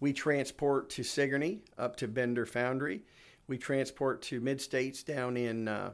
we 0.00 0.12
transport 0.12 0.90
to 0.90 1.02
Sigourney 1.02 1.60
up 1.76 1.96
to 1.96 2.08
Bender 2.08 2.46
Foundry. 2.46 3.02
We 3.48 3.58
transport 3.58 4.22
to 4.22 4.40
Mid 4.40 4.60
States 4.60 5.02
down 5.02 5.36
in 5.36 5.66
uh, 5.66 5.92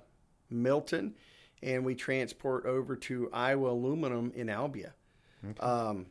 Milton. 0.51 1.15
And 1.63 1.85
we 1.85 1.95
transport 1.95 2.67
over 2.67 2.95
to 2.95 3.31
Iowa 3.33 3.71
Aluminum 3.71 4.33
in 4.35 4.49
Albia. 4.49 4.93
Okay. 5.49 5.61
Um, 5.61 6.07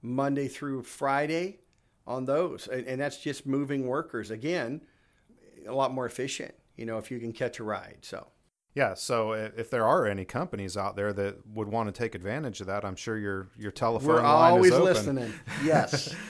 Monday 0.00 0.48
through 0.48 0.82
Friday 0.82 1.60
on 2.04 2.24
those. 2.24 2.66
And, 2.66 2.86
and 2.88 3.00
that's 3.00 3.18
just 3.18 3.46
moving 3.46 3.86
workers. 3.86 4.32
Again, 4.32 4.80
a 5.68 5.72
lot 5.72 5.92
more 5.92 6.06
efficient, 6.06 6.54
you 6.76 6.84
know, 6.84 6.98
if 6.98 7.12
you 7.12 7.20
can 7.20 7.32
catch 7.32 7.60
a 7.60 7.64
ride. 7.64 7.98
So. 8.02 8.26
Yeah, 8.74 8.94
so 8.94 9.32
if 9.32 9.68
there 9.68 9.86
are 9.86 10.06
any 10.06 10.24
companies 10.24 10.76
out 10.78 10.96
there 10.96 11.12
that 11.12 11.46
would 11.46 11.68
want 11.68 11.94
to 11.94 11.98
take 11.98 12.14
advantage 12.14 12.60
of 12.62 12.66
that, 12.68 12.86
I'm 12.86 12.96
sure 12.96 13.18
your 13.18 13.48
your 13.58 13.70
telephone 13.70 14.08
We're 14.08 14.22
line 14.22 14.52
always 14.52 14.72
is 14.72 14.78
open. 14.78 14.84
listening. 14.84 15.34
Yes. 15.62 16.14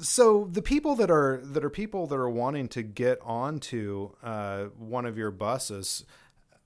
So 0.00 0.48
the 0.50 0.62
people 0.62 0.96
that 0.96 1.10
are 1.10 1.40
that 1.42 1.64
are 1.64 1.70
people 1.70 2.06
that 2.06 2.16
are 2.16 2.30
wanting 2.30 2.68
to 2.68 2.82
get 2.82 3.18
onto 3.22 4.10
uh, 4.22 4.64
one 4.78 5.04
of 5.04 5.18
your 5.18 5.30
buses, 5.30 6.04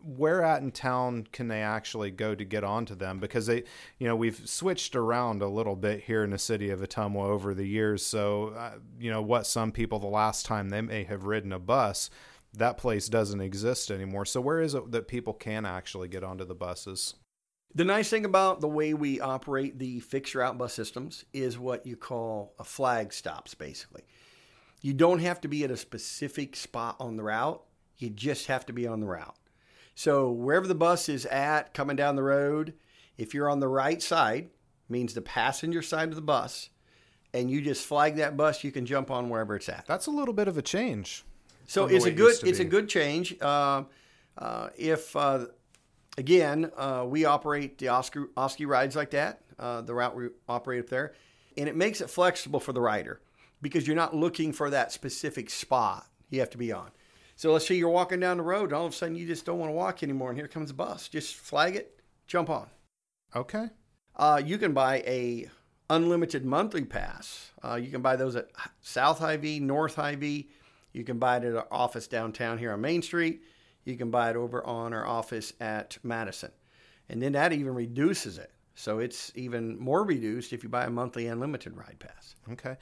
where 0.05 0.43
at 0.43 0.62
in 0.62 0.71
town 0.71 1.26
can 1.33 1.49
they 1.49 1.62
actually 1.62 2.11
go 2.11 2.35
to 2.35 2.45
get 2.45 2.64
onto 2.64 2.95
them? 2.95 3.19
Because 3.19 3.47
they, 3.47 3.64
you 3.99 4.07
know, 4.07 4.14
we've 4.14 4.49
switched 4.49 4.95
around 4.95 5.43
a 5.43 5.49
little 5.49 5.76
bit 5.76 6.05
here 6.05 6.23
in 6.23 6.31
the 6.31 6.38
city 6.38 6.71
of 6.71 6.81
Ottumwa 6.81 7.25
over 7.25 7.55
the 7.55 7.67
years. 7.67 8.05
So, 8.05 8.49
uh, 8.57 8.73
you 8.99 9.11
know, 9.11 9.23
what 9.23 9.47
some 9.47 9.73
people 9.73 9.99
the 9.99 10.07
last 10.07 10.47
time 10.47 10.69
they 10.69 10.81
may 10.81 11.05
have 11.05 11.25
ridden 11.25 11.53
a 11.53 11.59
bus, 11.59 12.11
that 12.53 12.76
place 12.76 13.09
doesn't 13.09 13.41
exist 13.41 13.91
anymore. 13.91 14.26
So, 14.26 14.41
where 14.41 14.61
is 14.61 14.75
it 14.75 14.91
that 14.93 15.09
people 15.09 15.33
can 15.33 15.64
actually 15.64 16.09
get 16.09 16.23
onto 16.23 16.45
the 16.45 16.55
buses? 16.55 17.14
The 17.76 17.85
nice 17.85 18.09
thing 18.09 18.25
about 18.25 18.61
the 18.61 18.69
way 18.69 18.95
we 18.95 19.21
operate 19.21 19.78
the 19.78 19.99
fixed 20.00 20.35
route 20.35 20.57
bus 20.57 20.73
systems 20.73 21.25
is 21.33 21.59
what 21.59 21.87
you 21.87 21.97
call 21.97 22.54
a 22.59 22.64
flag 22.64 23.12
stops, 23.12 23.54
basically. 23.54 24.04
You 24.81 24.93
don't 24.93 25.19
have 25.19 25.40
to 25.40 25.49
be 25.49 25.64
at 25.64 25.73
a 25.73 25.76
specific 25.76 26.54
spot 26.54 26.97
on 27.00 27.16
the 27.16 27.25
route, 27.25 27.62
you 27.97 28.11
just 28.11 28.47
have 28.47 28.66
to 28.66 28.73
be 28.73 28.87
on 28.87 29.00
the 29.00 29.07
route. 29.07 29.37
So, 29.97 30.31
wherever 30.31 30.66
the 30.66 30.75
bus 30.75 31.09
is 31.09 31.26
at 31.26 31.75
coming 31.75 31.97
down 31.97 32.16
the 32.16 32.23
road, 32.23 32.75
if 33.16 33.35
you're 33.35 33.49
on 33.49 33.61
the 33.61 33.69
right 33.69 34.02
side, 34.02 34.50
means 34.88 35.14
the 35.14 35.21
passenger 35.21 35.83
side 35.83 36.11
of 36.11 36.16
the 36.16 36.23
bus, 36.23 36.71
and 37.33 37.50
you 37.50 37.61
just 37.61 37.87
flag 37.87 38.16
that 38.16 38.37
bus, 38.37 38.62
you 38.62 38.73
can 38.73 38.87
jump 38.87 39.11
on 39.11 39.28
wherever 39.28 39.57
it's 39.57 39.69
at. 39.69 39.85
That's 39.87 40.07
a 40.07 40.11
little 40.11 40.35
bit 40.35 40.49
of 40.49 40.59
a 40.59 40.62
change. 40.62 41.25
So 41.66 41.87
it's 41.87 42.04
a 42.04 42.11
good 42.11 42.38
to 42.40 42.49
it's 42.49 42.61
a 42.61 42.64
good 42.64 42.88
change. 42.88 43.37
Uh, 43.40 43.85
uh, 44.37 44.69
if 44.76 45.14
uh, 45.16 45.47
again 46.16 46.71
uh, 46.76 47.04
we 47.06 47.25
operate 47.25 47.78
the 47.78 47.88
Oscar 47.88 48.28
Oski 48.37 48.66
rides 48.66 48.97
like 48.97 49.11
that, 49.11 49.40
uh, 49.59 49.80
the 49.80 49.94
route 49.94 50.16
we 50.16 50.28
operate 50.49 50.80
up 50.80 50.88
there, 50.88 51.14
and 51.56 51.68
it 51.68 51.76
makes 51.76 52.00
it 52.00 52.11
flexible 52.11 52.61
for 52.61 52.73
the 52.73 52.80
rider 52.80 53.21
because 53.62 53.87
you're 53.87 53.97
not 53.97 54.14
looking 54.14 54.52
for 54.52 54.71
that 54.71 54.92
specific 54.92 55.50
spot 55.50 56.06
you 56.30 56.40
have 56.40 56.50
to 56.50 56.59
be 56.59 56.73
on. 56.73 56.90
So 57.37 57.52
let's 57.52 57.66
say 57.66 57.75
you're 57.75 57.88
walking 57.88 58.21
down 58.21 58.37
the 58.37 58.42
road, 58.42 58.64
and 58.64 58.73
all 58.75 58.87
of 58.87 58.92
a 58.92 58.97
sudden 58.97 59.16
you 59.16 59.26
just 59.26 59.44
don't 59.44 59.59
want 59.59 59.71
to 59.71 59.75
walk 59.75 60.02
anymore, 60.02 60.30
and 60.30 60.38
here 60.38 60.49
comes 60.49 60.71
a 60.71 60.75
bus. 60.75 61.09
Just 61.09 61.35
flag 61.35 61.75
it, 61.75 62.00
jump 62.26 62.49
on. 62.49 62.68
Okay. 63.35 63.68
Uh, 64.16 64.40
you 64.44 64.59
can 64.59 64.73
buy 64.73 64.99
a 65.06 65.50
unlimited 65.90 66.44
monthly 66.44 66.85
pass. 66.85 67.50
Uh, 67.64 67.75
you 67.75 67.90
can 67.90 68.02
buy 68.02 68.16
those 68.16 68.37
at 68.37 68.49
South 68.80 69.18
Hy-Vee, 69.18 69.61
North 69.61 69.97
Hy-Vee. 69.97 70.49
You 70.92 71.04
can 71.04 71.18
buy 71.18 71.38
it 71.38 71.44
at 71.44 71.56
our 71.56 71.66
office 71.71 72.06
downtown 72.06 72.59
here 72.59 72.73
on 72.73 72.80
Main 72.80 73.02
Street. 73.02 73.42
You 73.85 73.97
can 73.97 74.11
buy 74.11 74.31
it 74.31 74.37
over 74.37 74.64
on 74.67 74.93
our 74.93 75.07
office 75.07 75.53
at 75.61 75.99
Madison. 76.03 76.50
And 77.09 77.23
then 77.23 77.33
that 77.33 77.53
even 77.53 77.75
reduces 77.75 78.38
it. 78.38 78.50
So 78.75 78.99
it's 78.99 79.31
even 79.35 79.79
more 79.79 80.05
reduced 80.05 80.53
if 80.53 80.62
you 80.62 80.69
buy 80.69 80.85
a 80.85 80.91
monthly 80.91 81.26
unlimited 81.26 81.76
ride 81.76 81.99
pass. 81.99 82.35
Okay. 82.53 82.76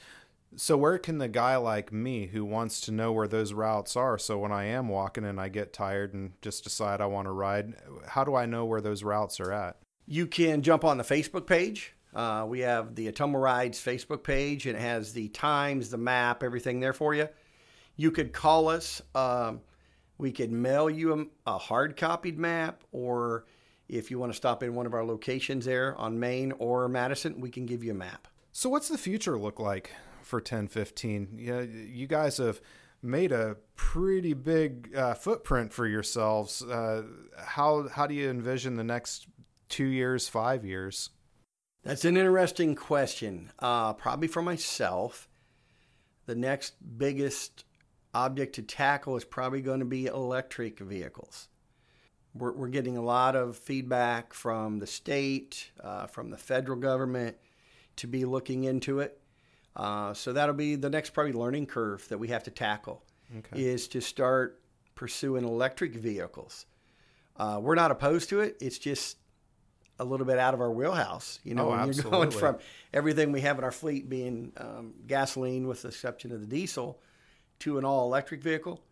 So 0.57 0.77
where 0.77 0.99
can 0.99 1.19
the 1.19 1.29
guy 1.29 1.57
like 1.57 1.93
me 1.93 2.27
who 2.27 2.45
wants 2.45 2.81
to 2.83 2.93
know 2.93 3.13
where 3.13 3.29
those 3.29 3.53
routes 3.53 3.97
are 3.97 4.19
so 4.19 4.39
when 4.39 4.53
I 4.53 4.65
am 4.65 4.89
walking 4.89 5.25
and 5.25 5.41
I 5.41 5.49
get 5.49 5.73
tired 5.73 6.13
and 6.13 6.33
just 6.43 6.65
decide 6.65 7.01
I 7.01 7.07
want 7.07 7.27
to 7.27 7.33
ride, 7.33 7.75
how 8.07 8.25
do 8.25 8.35
I 8.35 8.47
know 8.47 8.65
where 8.65 8.81
those 8.81 9.03
routes 9.03 9.41
are 9.41 9.53
at? 9.53 9.77
You 10.07 10.27
can 10.27 10.63
jump 10.63 10.85
on 10.85 10.99
the 10.99 11.05
Facebook 11.05 11.47
page. 11.47 11.95
Uh, 12.15 12.45
we 12.47 12.61
have 12.61 12.95
the 12.95 13.11
Ottumwa 13.11 13.41
Rides 13.41 13.81
Facebook 13.81 14.23
page, 14.23 14.67
and 14.67 14.77
it 14.77 14.81
has 14.81 15.15
the 15.15 15.29
times, 15.29 15.89
the 15.89 15.97
map, 15.97 16.43
everything 16.43 16.81
there 16.81 16.93
for 16.93 17.15
you. 17.15 17.29
You 17.97 18.11
could 18.11 18.35
call 18.35 18.69
us. 18.69 19.01
Um, 19.15 19.61
we 20.23 20.31
could 20.31 20.53
mail 20.53 20.89
you 20.89 21.13
a, 21.47 21.51
a 21.51 21.59
hard 21.59 21.97
copied 21.97 22.39
map, 22.39 22.85
or 22.93 23.45
if 23.89 24.09
you 24.09 24.21
want 24.21 24.31
to 24.33 24.37
stop 24.37 24.63
in 24.63 24.73
one 24.77 24.87
of 24.87 24.95
our 24.95 25.05
locations 25.05 25.65
there 25.65 25.97
on 25.97 26.21
Main 26.21 26.53
or 26.53 26.89
Madison, 26.89 27.41
we 27.41 27.51
can 27.51 27.67
give 27.67 27.83
you 27.83 27.91
a 27.91 27.95
map. 27.95 28.29
So 28.53 28.71
what's 28.71 28.89
the 28.89 28.97
future 28.97 29.37
look 29.37 29.59
like 29.59 29.91
for 30.23 30.37
1015? 30.37 31.39
Yeah, 31.41 31.63
you 31.63 32.07
guys 32.07 32.37
have 32.37 32.61
made 33.03 33.33
a 33.33 33.57
pretty 33.75 34.33
big 34.33 34.95
uh, 34.95 35.15
footprint 35.15 35.73
for 35.73 35.89
yourselves. 35.89 36.63
Uh, 36.63 37.03
how 37.37 37.89
how 37.89 38.07
do 38.07 38.15
you 38.15 38.31
envision 38.31 38.77
the 38.77 38.85
next 38.85 39.27
two 39.69 39.87
years, 39.87 40.29
five 40.29 40.65
years? 40.65 41.11
That's 41.83 42.05
an 42.05 42.17
interesting 42.17 42.77
question. 42.77 43.51
Uh, 43.59 43.95
probably 43.95 44.29
for 44.29 44.41
myself, 44.41 45.29
the 46.27 46.37
next 46.37 46.75
biggest 46.97 47.65
object 48.15 48.55
to 48.57 48.63
tackle 48.63 49.17
is 49.17 49.25
probably 49.25 49.61
going 49.63 49.81
to 49.81 49.87
be 49.87 50.07
electric 50.07 50.79
vehicles. 50.79 51.49
We're, 52.35 52.53
we're 52.53 52.69
getting 52.69 52.97
a 52.97 53.03
lot 53.03 53.37
of 53.37 53.57
feedback 53.57 54.33
from 54.35 54.79
the 54.79 54.87
state, 54.87 55.71
uh, 55.83 56.07
from 56.07 56.31
the 56.31 56.37
federal 56.37 56.79
government 56.79 57.37
to 57.97 58.07
be 58.07 58.25
looking 58.25 58.65
into 58.65 59.01
it. 59.01 59.19
Uh, 59.77 60.13
so 60.15 60.33
that'll 60.33 60.55
be 60.55 60.75
the 60.77 60.91
next 60.91 61.11
probably 61.11 61.33
learning 61.33 61.67
curve 61.67 62.07
that 62.09 62.19
we 62.19 62.29
have 62.29 62.43
to 62.45 62.51
tackle 62.51 63.03
Okay. 63.39 63.63
is 63.65 63.89
to 63.89 64.01
start 64.03 64.61
pursuing 64.95 65.45
electric 65.45 65.95
vehicles. 65.95 66.67
Uh, 67.39 67.59
we're 67.63 67.75
not 67.75 67.91
opposed 67.91 68.29
to 68.29 68.41
it. 68.41 68.57
It's 68.61 68.77
just 68.79 69.17
a 69.99 70.05
little 70.05 70.27
bit 70.27 70.39
out 70.39 70.53
of 70.53 70.61
our 70.61 70.71
wheelhouse. 70.71 71.39
You 71.45 71.55
know, 71.55 71.67
Oh, 71.67 71.71
when 71.71 71.93
you're 71.93 72.05
going 72.11 72.31
from 72.31 72.59
everything 72.93 73.33
we 73.33 73.41
have 73.41 73.57
in 73.59 73.65
our 73.65 73.71
fleet 73.71 74.11
being 74.11 74.53
um, 74.59 74.93
gasoline, 75.07 75.67
with 75.67 75.81
the 75.83 75.89
exception 75.89 76.33
of 76.33 76.41
the 76.41 76.47
diesel, 76.47 77.01
to 77.63 77.79
an 77.79 77.85
all 77.85 78.05
electric 78.07 78.43
vehicle. 78.43 78.83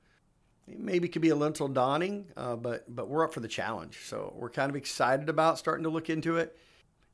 It 0.67 0.79
maybe 0.79 1.09
could 1.09 1.23
be 1.23 1.31
a 1.31 1.35
little 1.35 1.69
daunting, 1.69 2.27
uh, 2.37 2.57
but 2.57 2.95
but 2.95 3.09
we're 3.09 3.25
up 3.25 3.35
for 3.35 3.41
the 3.41 3.49
challenge. 3.49 3.99
So 4.05 4.33
we're 4.37 4.51
kind 4.51 4.71
of 4.71 4.77
excited 4.77 5.29
about 5.29 5.59
starting 5.59 5.85
to 5.85 5.91
look 5.91 6.11
into 6.11 6.37
it. 6.37 6.57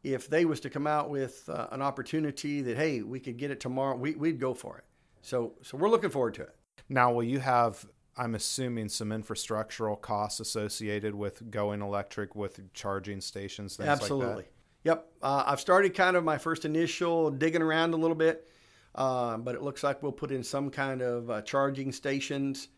If 0.03 0.29
they 0.29 0.45
was 0.45 0.61
to 0.61 0.71
come 0.71 0.87
out 0.87 1.11
with 1.11 1.49
uh, 1.49 1.69
an 1.73 1.83
opportunity 1.83 2.63
that 2.63 2.77
hey, 2.77 3.03
we 3.03 3.21
could 3.21 3.37
get 3.37 3.51
it 3.51 3.61
tomorrow, 3.61 3.97
we, 3.97 4.15
we'd 4.15 4.41
go 4.41 4.55
for 4.55 4.79
it. 4.79 4.85
So 5.23 5.55
so 5.63 5.77
we're 5.77 5.91
looking 5.91 6.11
forward 6.11 6.35
to 6.35 6.43
it. 6.43 6.55
Now, 6.89 7.13
will 7.13 7.25
you 7.25 7.41
have, 7.41 7.85
I'm 8.17 8.35
assuming, 8.37 8.89
some 8.89 9.09
infrastructural 9.11 10.01
costs 10.01 10.39
associated 10.39 11.15
with 11.15 11.51
going 11.51 11.83
electric 11.83 12.37
with 12.37 12.73
charging 12.75 13.21
stations, 13.21 13.77
things 13.77 13.89
Absolutely. 13.89 14.35
like 14.35 14.53
Yep. 14.87 15.05
Uh, 15.21 15.43
I've 15.49 15.59
started 15.59 15.95
kind 15.95 16.17
of 16.17 16.23
my 16.23 16.39
first 16.39 16.65
initial 16.65 17.33
digging 17.33 17.61
around 17.61 17.93
a 17.93 17.97
little 17.97 18.15
bit, 18.15 18.49
uh, 18.97 19.37
but 19.37 19.55
it 19.55 19.63
looks 19.63 19.83
like 19.85 20.03
we'll 20.03 20.11
put 20.11 20.33
in 20.33 20.43
some 20.43 20.71
kind 20.71 21.03
of 21.03 21.31
uh, 21.31 21.43
charging 21.43 21.93
stations. 21.93 22.69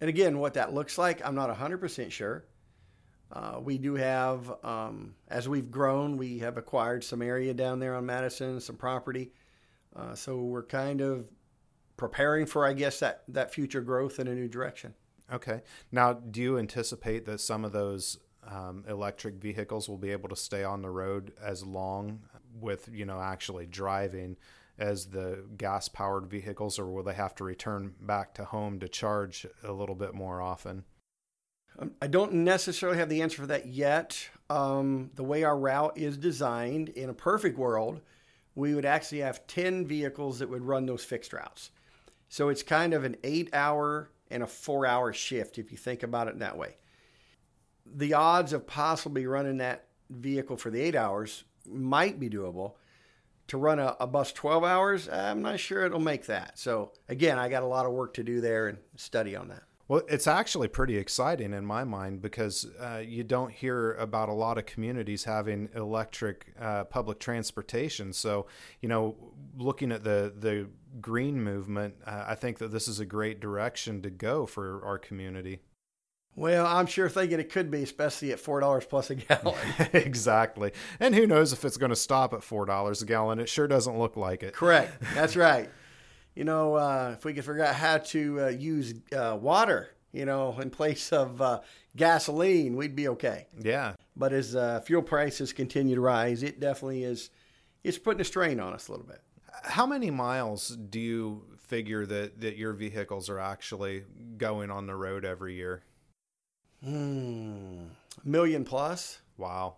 And 0.00 0.08
again, 0.08 0.38
what 0.38 0.54
that 0.54 0.74
looks 0.74 0.98
like, 0.98 1.26
I'm 1.26 1.34
not 1.34 1.54
100% 1.56 2.10
sure. 2.10 2.44
Uh, 3.32 3.58
we 3.62 3.78
do 3.78 3.94
have, 3.94 4.52
um, 4.62 5.14
as 5.28 5.48
we've 5.48 5.70
grown, 5.70 6.18
we 6.18 6.40
have 6.40 6.58
acquired 6.58 7.02
some 7.02 7.22
area 7.22 7.54
down 7.54 7.78
there 7.78 7.94
on 7.94 8.04
Madison, 8.04 8.60
some 8.60 8.76
property. 8.76 9.32
Uh, 9.96 10.14
so 10.14 10.36
we're 10.36 10.64
kind 10.64 11.00
of 11.00 11.30
preparing 11.96 12.44
for, 12.44 12.66
I 12.66 12.74
guess, 12.74 13.00
that, 13.00 13.22
that 13.28 13.54
future 13.54 13.80
growth 13.80 14.18
in 14.18 14.28
a 14.28 14.34
new 14.34 14.48
direction. 14.48 14.92
Okay. 15.32 15.62
Now, 15.90 16.12
do 16.12 16.42
you 16.42 16.58
anticipate 16.58 17.24
that 17.24 17.40
some 17.40 17.64
of 17.64 17.72
those 17.72 18.18
um, 18.46 18.84
electric 18.86 19.36
vehicles 19.36 19.88
will 19.88 19.96
be 19.96 20.10
able 20.10 20.28
to 20.28 20.36
stay 20.36 20.62
on 20.62 20.82
the 20.82 20.90
road 20.90 21.32
as 21.42 21.64
long 21.64 22.20
with, 22.60 22.90
you 22.92 23.06
know, 23.06 23.18
actually 23.18 23.64
driving 23.64 24.36
as 24.82 25.06
the 25.06 25.44
gas 25.56 25.88
powered 25.88 26.26
vehicles, 26.26 26.78
or 26.78 26.86
will 26.90 27.04
they 27.04 27.14
have 27.14 27.34
to 27.36 27.44
return 27.44 27.94
back 28.00 28.34
to 28.34 28.44
home 28.44 28.80
to 28.80 28.88
charge 28.88 29.46
a 29.62 29.72
little 29.72 29.94
bit 29.94 30.12
more 30.12 30.42
often? 30.42 30.84
Um, 31.78 31.92
I 32.02 32.08
don't 32.08 32.32
necessarily 32.34 32.98
have 32.98 33.08
the 33.08 33.22
answer 33.22 33.42
for 33.42 33.46
that 33.46 33.66
yet. 33.66 34.28
Um, 34.50 35.12
the 35.14 35.22
way 35.22 35.44
our 35.44 35.56
route 35.56 35.96
is 35.96 36.18
designed, 36.18 36.88
in 36.90 37.08
a 37.08 37.14
perfect 37.14 37.56
world, 37.56 38.00
we 38.56 38.74
would 38.74 38.84
actually 38.84 39.20
have 39.20 39.46
10 39.46 39.86
vehicles 39.86 40.40
that 40.40 40.50
would 40.50 40.64
run 40.64 40.84
those 40.84 41.04
fixed 41.04 41.32
routes. 41.32 41.70
So 42.28 42.48
it's 42.48 42.62
kind 42.62 42.92
of 42.92 43.04
an 43.04 43.16
eight 43.22 43.50
hour 43.52 44.10
and 44.30 44.42
a 44.42 44.46
four 44.46 44.84
hour 44.84 45.12
shift 45.12 45.58
if 45.58 45.70
you 45.70 45.78
think 45.78 46.02
about 46.02 46.26
it 46.26 46.40
that 46.40 46.58
way. 46.58 46.76
The 47.86 48.14
odds 48.14 48.52
of 48.52 48.66
possibly 48.66 49.26
running 49.26 49.58
that 49.58 49.86
vehicle 50.10 50.56
for 50.56 50.70
the 50.70 50.80
eight 50.80 50.96
hours 50.96 51.44
might 51.66 52.18
be 52.18 52.28
doable. 52.28 52.74
To 53.52 53.58
run 53.58 53.78
a, 53.78 53.94
a 54.00 54.06
bus 54.06 54.32
12 54.32 54.64
hours, 54.64 55.10
I'm 55.10 55.42
not 55.42 55.60
sure 55.60 55.84
it'll 55.84 56.00
make 56.00 56.24
that. 56.24 56.58
So, 56.58 56.92
again, 57.10 57.38
I 57.38 57.50
got 57.50 57.62
a 57.62 57.66
lot 57.66 57.84
of 57.84 57.92
work 57.92 58.14
to 58.14 58.22
do 58.22 58.40
there 58.40 58.68
and 58.68 58.78
study 58.96 59.36
on 59.36 59.48
that. 59.48 59.64
Well, 59.88 60.00
it's 60.08 60.26
actually 60.26 60.68
pretty 60.68 60.96
exciting 60.96 61.52
in 61.52 61.66
my 61.66 61.84
mind 61.84 62.22
because 62.22 62.66
uh, 62.80 63.02
you 63.06 63.24
don't 63.24 63.52
hear 63.52 63.92
about 63.96 64.30
a 64.30 64.32
lot 64.32 64.56
of 64.56 64.64
communities 64.64 65.24
having 65.24 65.68
electric 65.74 66.54
uh, 66.58 66.84
public 66.84 67.18
transportation. 67.18 68.14
So, 68.14 68.46
you 68.80 68.88
know, 68.88 69.16
looking 69.58 69.92
at 69.92 70.02
the 70.02 70.32
the 70.34 70.70
green 71.02 71.44
movement, 71.44 71.96
uh, 72.06 72.24
I 72.28 72.36
think 72.36 72.56
that 72.56 72.68
this 72.68 72.88
is 72.88 73.00
a 73.00 73.04
great 73.04 73.38
direction 73.38 74.00
to 74.00 74.08
go 74.08 74.46
for 74.46 74.82
our 74.82 74.96
community. 74.96 75.60
Well, 76.34 76.66
I'm 76.66 76.86
sure 76.86 77.08
thinking 77.10 77.40
it 77.40 77.50
could 77.50 77.70
be, 77.70 77.82
especially 77.82 78.32
at 78.32 78.40
four 78.40 78.60
dollars 78.60 78.84
plus 78.86 79.10
a 79.10 79.16
gallon. 79.16 79.54
exactly. 79.92 80.72
And 80.98 81.14
who 81.14 81.26
knows 81.26 81.52
if 81.52 81.64
it's 81.64 81.76
going 81.76 81.90
to 81.90 81.96
stop 81.96 82.32
at 82.32 82.42
four 82.42 82.64
dollars 82.64 83.02
a 83.02 83.06
gallon? 83.06 83.38
It 83.38 83.48
sure 83.48 83.68
doesn't 83.68 83.98
look 83.98 84.16
like 84.16 84.42
it. 84.42 84.54
Correct. 84.54 85.02
That's 85.14 85.36
right. 85.36 85.68
You 86.34 86.44
know, 86.44 86.76
uh, 86.76 87.14
if 87.18 87.24
we 87.26 87.34
could 87.34 87.44
figure 87.44 87.62
out 87.62 87.74
how 87.74 87.98
to 87.98 88.44
uh, 88.44 88.48
use 88.48 88.94
uh, 89.14 89.36
water 89.38 89.90
You 90.12 90.24
know, 90.24 90.58
in 90.58 90.70
place 90.70 91.12
of 91.12 91.40
uh, 91.42 91.60
gasoline, 91.96 92.76
we'd 92.76 92.96
be 92.96 93.08
okay. 93.08 93.46
Yeah. 93.60 93.94
But 94.16 94.32
as 94.32 94.56
uh, 94.56 94.80
fuel 94.80 95.02
prices 95.02 95.52
continue 95.52 95.94
to 95.94 96.00
rise, 96.00 96.42
it 96.42 96.60
definitely 96.60 97.04
is. 97.04 97.30
It's 97.84 97.98
putting 97.98 98.20
a 98.20 98.24
strain 98.24 98.60
on 98.60 98.72
us 98.72 98.88
a 98.88 98.92
little 98.92 99.06
bit. 99.06 99.20
How 99.64 99.86
many 99.86 100.10
miles 100.10 100.68
do 100.68 100.98
you 100.98 101.42
figure 101.66 102.06
that, 102.06 102.40
that 102.40 102.56
your 102.56 102.72
vehicles 102.72 103.28
are 103.28 103.38
actually 103.38 104.04
going 104.38 104.70
on 104.70 104.86
the 104.86 104.94
road 104.94 105.24
every 105.24 105.54
year? 105.54 105.82
Hmm, 106.84 107.84
million 108.24 108.64
plus. 108.64 109.20
Wow. 109.36 109.76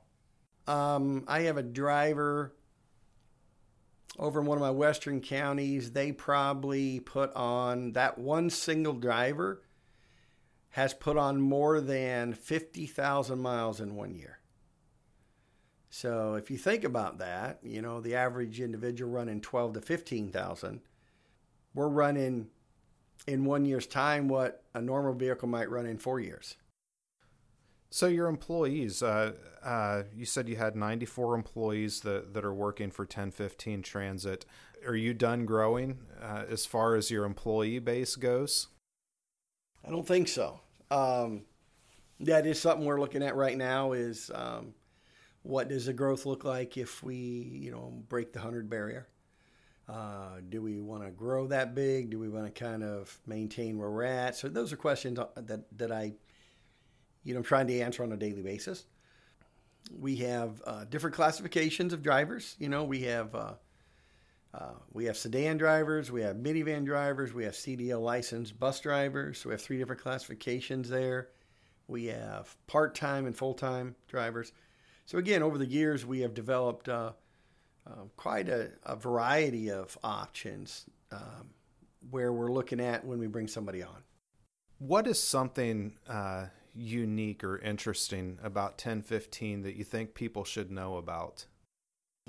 Um, 0.67 1.25
I 1.29 1.43
have 1.43 1.57
a 1.57 1.63
driver 1.63 2.55
over 4.19 4.41
in 4.41 4.47
one 4.47 4.57
of 4.57 4.63
my 4.63 4.71
western 4.71 5.21
counties. 5.21 5.93
They 5.93 6.13
probably 6.13 7.01
put 7.01 7.35
on 7.35 7.93
that 7.93 8.19
one 8.19 8.49
single 8.51 8.95
driver 8.95 9.63
has 10.71 10.95
put 10.95 11.17
on 11.17 11.41
more 11.41 11.81
than 11.81 12.33
50,000 12.33 13.39
miles 13.39 13.81
in 13.81 13.95
one 13.95 14.15
year. 14.15 14.39
So 15.89 16.35
if 16.35 16.51
you 16.51 16.59
think 16.59 16.83
about 16.83 17.19
that, 17.19 17.61
you 17.63 17.81
know, 17.81 18.01
the 18.01 18.17
average 18.17 18.61
individual 18.61 19.13
running 19.13 19.41
12 19.41 19.75
to 19.75 19.81
15,000, 19.81 20.81
we're 21.75 21.89
running 21.89 22.49
in 23.29 23.45
one 23.45 23.65
year's 23.65 23.87
time 23.87 24.27
what 24.27 24.65
a 24.75 24.81
normal 24.81 25.15
vehicle 25.15 25.47
might 25.47 25.71
run 25.71 25.87
in 25.87 25.99
four 25.99 26.19
years. 26.19 26.57
So 27.95 28.09
your 28.09 28.27
employees, 28.27 29.05
uh, 29.05 29.35
uh, 29.63 30.03
you 30.13 30.25
said 30.25 30.49
you 30.49 30.57
had 30.57 30.75
94 30.75 31.37
employees 31.37 32.01
that, 32.01 32.35
that 32.35 32.45
are 32.45 32.53
working 32.53 32.91
for 32.91 33.05
1015 33.05 33.83
Transit. 33.83 34.45
Are 34.85 34.97
you 34.97 35.15
done 35.15 35.47
growing 35.47 36.01
uh, 36.21 36.43
as 36.51 36.67
far 36.67 36.97
as 36.97 37.13
your 37.13 37.25
employee 37.25 37.79
base 37.79 38.17
goes? 38.17 38.67
I 39.87 39.91
don't 39.91 40.09
think 40.09 40.27
so. 40.27 40.59
Um, 40.91 41.43
that 42.19 42.47
is 42.49 42.61
something 42.61 42.85
we're 42.85 42.99
looking 42.99 43.23
at 43.23 43.37
right 43.37 43.57
now. 43.57 43.93
Is 43.93 44.29
um, 44.35 44.75
what 45.45 45.69
does 45.69 45.87
the 45.87 45.93
growth 45.93 46.27
look 46.27 46.43
like 46.43 46.77
if 46.77 47.01
we, 47.05 47.15
you 47.15 47.71
know, 47.71 48.03
break 48.09 48.33
the 48.33 48.41
hundred 48.41 48.69
barrier? 48.69 49.07
Uh, 49.89 50.41
do 50.49 50.61
we 50.61 50.81
want 50.81 51.05
to 51.05 51.13
grow 51.13 51.47
that 51.47 51.77
big? 51.77 52.11
Do 52.11 52.19
we 52.19 52.29
want 52.29 52.53
to 52.53 52.61
kind 52.61 52.83
of 52.83 53.17
maintain 53.25 53.79
where 53.79 53.93
we're 53.93 54.03
at? 54.03 54.35
So 54.35 54.49
those 54.49 54.73
are 54.73 54.77
questions 54.77 55.17
that 55.37 55.79
that 55.79 55.93
I 55.93 56.15
you 57.25 57.35
know, 57.35 57.43
trying 57.43 57.67
to 57.67 57.81
answer 57.81 58.03
on 58.03 58.13
a 58.13 58.17
daily 58.17 58.43
basis. 58.43 58.85
We 59.99 60.17
have 60.17 60.63
uh, 60.67 60.85
different 60.85 61.17
classifications 61.17 61.93
of 61.93 62.03
drivers. 62.03 62.57
You 62.59 62.69
know, 62.69 62.85
we 62.85 63.01
have 63.03 63.35
uh, 63.35 63.55
uh, 64.55 64.75
we 64.93 65.07
have 65.07 65.17
sedan 65.17 65.57
drivers, 65.57 66.13
we 66.13 66.23
have 66.23 66.37
minivan 66.37 66.85
drivers, 66.85 67.35
we 67.35 67.45
have 67.45 67.55
CDL 67.55 68.01
licensed 68.01 68.59
bus 68.59 68.81
drivers. 68.81 69.39
So 69.41 69.49
we 69.49 69.55
have 69.55 69.63
three 69.63 69.79
different 69.79 70.01
classifications 70.01 70.89
there. 70.89 71.31
We 71.89 72.07
have 72.07 72.57
part 72.67 72.95
time 72.95 73.27
and 73.27 73.37
full 73.37 73.55
time 73.55 73.97
drivers. 74.07 74.53
So 75.07 75.19
again, 75.19 75.43
over 75.43 75.59
the 75.59 75.67
years, 75.67 76.07
we 76.07 76.21
have 76.21 76.35
developed 76.35 76.89
uh, 76.89 77.13
uh, 77.87 78.05
quite 78.17 78.49
a, 78.49 78.71
a, 78.85 78.97
variety 78.97 79.71
of 79.71 79.99
options 80.03 80.87
um, 81.13 81.51
where 82.11 82.33
we're 82.33 82.53
looking 82.53 82.81
at 82.81 83.05
when 83.05 83.19
we 83.19 83.27
bring 83.27 83.49
somebody 83.49 83.83
on. 83.83 84.03
What 84.79 85.07
is 85.07 85.23
something 85.23 85.95
uh, 86.09 86.47
unique 86.75 87.45
or 87.45 87.59
interesting 87.59 88.39
about 88.43 88.73
1015 88.73 89.63
that 89.63 89.77
you 89.77 89.85
think 89.85 90.15
people 90.15 90.45
should 90.45 90.71
know 90.71 90.97
about? 90.97 91.47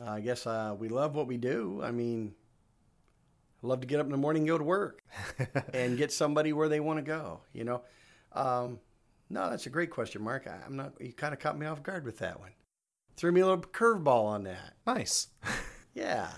I 0.03 0.19
guess 0.19 0.45
uh, 0.45 0.75
we 0.77 0.89
love 0.89 1.15
what 1.15 1.27
we 1.27 1.37
do. 1.37 1.81
I 1.83 1.91
mean, 1.91 2.35
I 3.63 3.67
love 3.67 3.81
to 3.81 3.87
get 3.87 3.99
up 3.99 4.05
in 4.05 4.11
the 4.11 4.17
morning 4.17 4.41
and 4.41 4.47
go 4.47 4.57
to 4.57 4.63
work 4.63 5.03
and 5.73 5.97
get 5.97 6.11
somebody 6.11 6.53
where 6.53 6.69
they 6.69 6.79
want 6.79 6.97
to 6.97 7.03
go, 7.03 7.41
you 7.53 7.63
know? 7.63 7.81
Um, 8.33 8.79
no, 9.29 9.49
that's 9.49 9.65
a 9.65 9.69
great 9.69 9.89
question, 9.89 10.21
Mark. 10.21 10.47
I, 10.47 10.65
am 10.65 10.75
not, 10.75 10.93
you 10.99 11.13
kind 11.13 11.33
of 11.33 11.39
caught 11.39 11.57
me 11.57 11.65
off 11.65 11.81
guard 11.81 12.05
with 12.05 12.19
that 12.19 12.39
one. 12.39 12.51
Threw 13.15 13.31
me 13.31 13.41
a 13.41 13.45
little 13.45 13.61
curveball 13.61 14.25
on 14.25 14.43
that. 14.43 14.73
Nice. 14.85 15.27
yeah. 15.93 16.29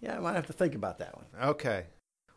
Yeah, 0.00 0.16
I 0.16 0.20
might 0.20 0.34
have 0.34 0.46
to 0.46 0.52
think 0.54 0.74
about 0.74 0.98
that 0.98 1.14
one. 1.14 1.26
Okay. 1.50 1.86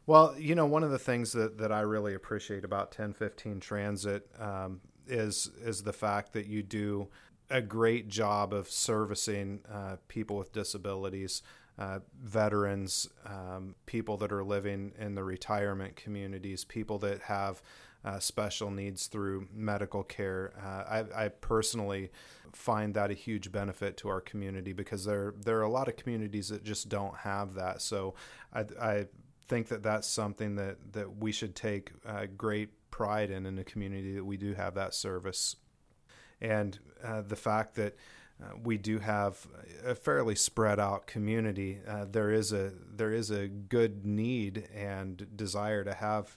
Well, 0.05 0.35
you 0.37 0.53
know, 0.55 0.65
one 0.65 0.83
of 0.83 0.91
the 0.91 0.99
things 0.99 1.31
that, 1.31 1.57
that 1.59 1.71
I 1.71 1.81
really 1.81 2.13
appreciate 2.13 2.65
about 2.65 2.87
1015 2.87 3.59
Transit 3.59 4.27
um, 4.37 4.81
is 5.07 5.51
is 5.61 5.83
the 5.83 5.93
fact 5.93 6.33
that 6.33 6.47
you 6.47 6.63
do 6.63 7.09
a 7.49 7.61
great 7.61 8.07
job 8.07 8.53
of 8.53 8.69
servicing 8.69 9.61
uh, 9.71 9.97
people 10.07 10.37
with 10.37 10.51
disabilities, 10.51 11.41
uh, 11.77 11.99
veterans, 12.21 13.07
um, 13.25 13.75
people 13.85 14.17
that 14.17 14.31
are 14.31 14.43
living 14.43 14.93
in 14.97 15.15
the 15.15 15.23
retirement 15.23 15.95
communities, 15.95 16.65
people 16.65 16.97
that 16.99 17.21
have 17.23 17.61
uh, 18.05 18.19
special 18.19 18.69
needs 18.69 19.07
through 19.07 19.47
medical 19.53 20.03
care. 20.03 20.53
Uh, 20.61 21.03
I, 21.17 21.25
I, 21.25 21.27
personally 21.29 22.11
find 22.51 22.93
that 22.95 23.09
a 23.11 23.13
huge 23.13 23.51
benefit 23.51 23.95
to 23.97 24.09
our 24.09 24.19
community 24.19 24.73
because 24.73 25.05
there 25.05 25.33
there 25.39 25.59
are 25.59 25.63
a 25.63 25.69
lot 25.69 25.87
of 25.87 25.95
communities 25.95 26.49
that 26.49 26.63
just 26.63 26.89
don't 26.89 27.15
have 27.17 27.53
that. 27.53 27.81
So 27.81 28.15
I, 28.53 28.65
I 28.81 29.05
think 29.47 29.67
that 29.67 29.83
that's 29.83 30.07
something 30.07 30.55
that 30.55 30.93
that 30.93 31.17
we 31.17 31.31
should 31.31 31.55
take 31.55 31.91
uh, 32.05 32.25
great 32.37 32.69
pride 32.91 33.29
in 33.29 33.45
in 33.45 33.55
the 33.55 33.63
community 33.63 34.15
that 34.15 34.25
we 34.25 34.37
do 34.37 34.53
have 34.53 34.75
that 34.75 34.93
service, 34.93 35.55
and 36.41 36.79
uh, 37.03 37.21
the 37.21 37.35
fact 37.35 37.75
that. 37.75 37.95
Uh, 38.41 38.47
we 38.63 38.79
do 38.79 38.97
have 38.97 39.45
a 39.85 39.93
fairly 39.93 40.33
spread 40.33 40.79
out 40.79 41.05
community. 41.05 41.79
Uh, 41.87 42.03
there 42.03 42.31
is 42.31 42.51
a 42.51 42.73
there 42.91 43.13
is 43.13 43.29
a 43.29 43.47
good 43.47 44.07
need 44.07 44.67
and 44.73 45.27
desire 45.37 45.83
to 45.83 45.93
have 45.93 46.35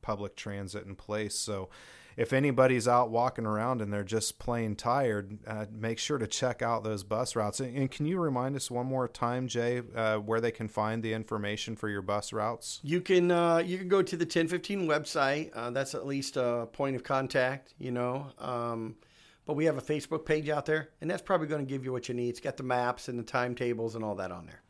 public 0.00 0.34
transit 0.34 0.86
in 0.86 0.96
place. 0.96 1.34
So 1.34 1.68
if 2.16 2.32
anybody's 2.32 2.88
out 2.88 3.10
walking 3.10 3.44
around 3.44 3.82
and 3.82 3.92
they're 3.92 4.04
just 4.04 4.38
plain 4.38 4.74
tired, 4.74 5.38
uh, 5.46 5.66
make 5.70 5.98
sure 5.98 6.18
to 6.18 6.26
check 6.26 6.62
out 6.62 6.82
those 6.82 7.04
bus 7.04 7.36
routes. 7.36 7.60
And, 7.60 7.76
and 7.76 7.90
can 7.90 8.06
you 8.06 8.18
remind 8.18 8.56
us 8.56 8.70
one 8.70 8.86
more 8.86 9.06
time, 9.06 9.48
Jay, 9.48 9.82
uh, 9.94 10.16
where 10.16 10.40
they 10.40 10.50
can 10.50 10.68
find 10.68 11.02
the 11.02 11.12
information 11.12 11.76
for 11.76 11.88
your 11.88 12.02
bus 12.02 12.32
routes? 12.32 12.80
You 12.82 13.00
can 13.00 13.30
uh, 13.30 13.58
you 13.58 13.78
can 13.78 13.88
go 13.88 14.02
to 14.02 14.16
the 14.16 14.24
1015 14.24 14.86
website. 14.88 15.50
Uh, 15.54 15.70
that's 15.70 15.94
at 15.94 16.06
least 16.06 16.36
a 16.36 16.68
point 16.72 16.96
of 16.96 17.02
contact, 17.02 17.74
you 17.78 17.90
know. 17.90 18.26
Um, 18.38 18.96
but 19.44 19.54
we 19.54 19.66
have 19.66 19.78
a 19.78 19.82
Facebook 19.82 20.24
page 20.24 20.48
out 20.48 20.66
there, 20.66 20.88
and 21.00 21.10
that's 21.10 21.22
probably 21.22 21.46
going 21.46 21.64
to 21.64 21.70
give 21.70 21.84
you 21.84 21.92
what 21.92 22.08
you 22.08 22.14
need. 22.14 22.30
It's 22.30 22.40
got 22.40 22.56
the 22.56 22.64
maps 22.64 23.08
and 23.08 23.18
the 23.18 23.22
timetables 23.22 23.94
and 23.94 24.04
all 24.04 24.16
that 24.16 24.32
on 24.32 24.46
there. 24.46 24.62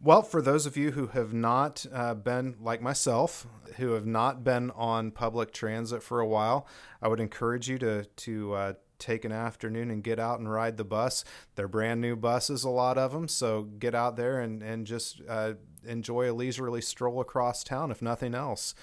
Well, 0.00 0.22
for 0.22 0.42
those 0.42 0.66
of 0.66 0.76
you 0.76 0.92
who 0.92 1.08
have 1.08 1.32
not 1.32 1.86
uh, 1.92 2.14
been 2.14 2.56
like 2.60 2.82
myself, 2.82 3.46
who 3.76 3.92
have 3.92 4.06
not 4.06 4.44
been 4.44 4.70
on 4.72 5.10
public 5.10 5.52
transit 5.52 6.02
for 6.02 6.20
a 6.20 6.26
while, 6.26 6.66
I 7.00 7.08
would 7.08 7.20
encourage 7.20 7.68
you 7.68 7.78
to 7.78 8.04
to 8.04 8.54
uh, 8.54 8.72
take 8.98 9.24
an 9.24 9.32
afternoon 9.32 9.90
and 9.90 10.02
get 10.02 10.18
out 10.18 10.38
and 10.38 10.50
ride 10.50 10.76
the 10.76 10.84
bus. 10.84 11.24
They're 11.54 11.68
brand 11.68 12.00
new 12.00 12.14
buses, 12.14 12.64
a 12.64 12.70
lot 12.70 12.98
of 12.98 13.12
them, 13.12 13.26
so 13.26 13.62
get 13.62 13.94
out 13.94 14.16
there 14.16 14.40
and 14.40 14.62
and 14.62 14.86
just 14.86 15.22
uh, 15.28 15.54
enjoy 15.84 16.30
a 16.30 16.34
leisurely 16.34 16.82
stroll 16.82 17.20
across 17.20 17.64
town, 17.64 17.90
if 17.90 18.02
nothing 18.02 18.34
else. 18.34 18.74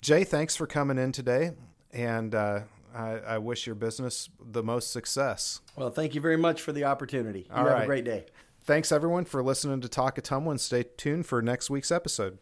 Jay, 0.00 0.24
thanks 0.24 0.56
for 0.56 0.66
coming 0.66 0.98
in 0.98 1.12
today, 1.12 1.52
and 1.92 2.34
uh, 2.34 2.60
I, 2.94 3.10
I, 3.18 3.38
wish 3.38 3.66
your 3.66 3.74
business 3.74 4.28
the 4.38 4.62
most 4.62 4.92
success. 4.92 5.60
Well, 5.76 5.90
thank 5.90 6.14
you 6.14 6.20
very 6.20 6.36
much 6.36 6.60
for 6.60 6.72
the 6.72 6.84
opportunity. 6.84 7.40
You 7.40 7.56
All 7.56 7.64
have 7.64 7.72
right. 7.72 7.82
a 7.84 7.86
great 7.86 8.04
day. 8.04 8.26
Thanks 8.66 8.90
everyone 8.90 9.26
for 9.26 9.42
listening 9.42 9.82
to 9.82 9.90
Talk 9.90 10.16
a 10.16 10.22
Ottumwa 10.22 10.52
and 10.52 10.60
stay 10.60 10.84
tuned 10.96 11.26
for 11.26 11.42
next 11.42 11.68
week's 11.68 11.92
episode. 11.92 12.38